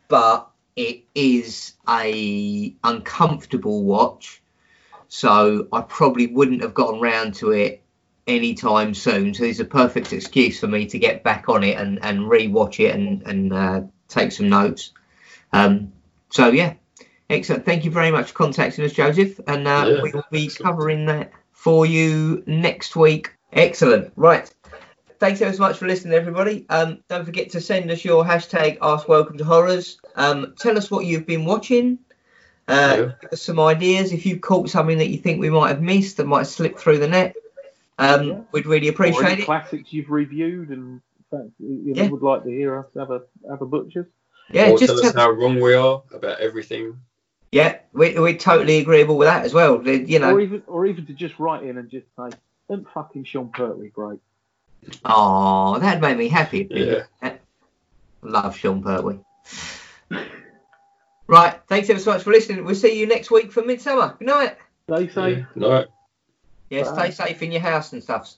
[0.10, 4.42] but it is a uncomfortable watch.
[5.08, 7.82] So I probably wouldn't have gotten round to it
[8.28, 9.34] anytime soon.
[9.34, 12.80] So it's a perfect excuse for me to get back on it and and rewatch
[12.80, 13.82] it and and uh,
[14.12, 14.92] take some notes.
[15.54, 15.92] Um,
[16.30, 16.74] so yeah,
[17.30, 17.66] excellent.
[17.66, 20.66] Thank you very much for contacting us, Joseph, and uh, Yeah, we will be excellent.
[20.66, 23.32] covering that for you next week.
[23.54, 24.12] Excellent.
[24.16, 24.52] Right.
[25.20, 26.66] Thanks so much for listening, everybody.
[26.70, 30.00] Um, don't forget to send us your hashtag Ask Welcome to Horrors.
[30.16, 32.00] Um, tell us what you've been watching.
[32.68, 33.12] Uh, Yeah.
[33.22, 34.14] Give us some ideas.
[34.14, 36.98] If you've caught something that you think we might have missed that might slip through
[37.00, 37.36] the net,
[38.00, 38.40] um, Yeah.
[38.52, 39.46] we'd really appreciate it.
[39.46, 41.02] classics you've reviewed and
[41.32, 42.10] in fact, you know, Yeah.
[42.10, 44.08] would like to hear us have a have a butchers.
[44.50, 47.00] Yeah, or just tell us tell- how wrong we are about everything.
[47.52, 49.86] yeah, we, we're totally agreeable with that as well.
[49.88, 52.30] You know, Or even or even to just write in and just say,
[52.70, 54.20] isn't fucking Sean Pertwee great?
[55.06, 56.68] oh, that made me happy.
[56.70, 57.04] Yeah.
[58.24, 59.20] Love Sean Pertwee.
[61.28, 62.66] right, thanks ever so much for listening.
[62.66, 64.18] We'll see you next week for Midsommar.
[64.20, 64.58] Good night.
[64.88, 65.46] They say Yeah.
[65.56, 65.86] No.
[66.70, 67.10] Yeah, Bye.
[67.10, 68.34] stay safe in your house and stuff.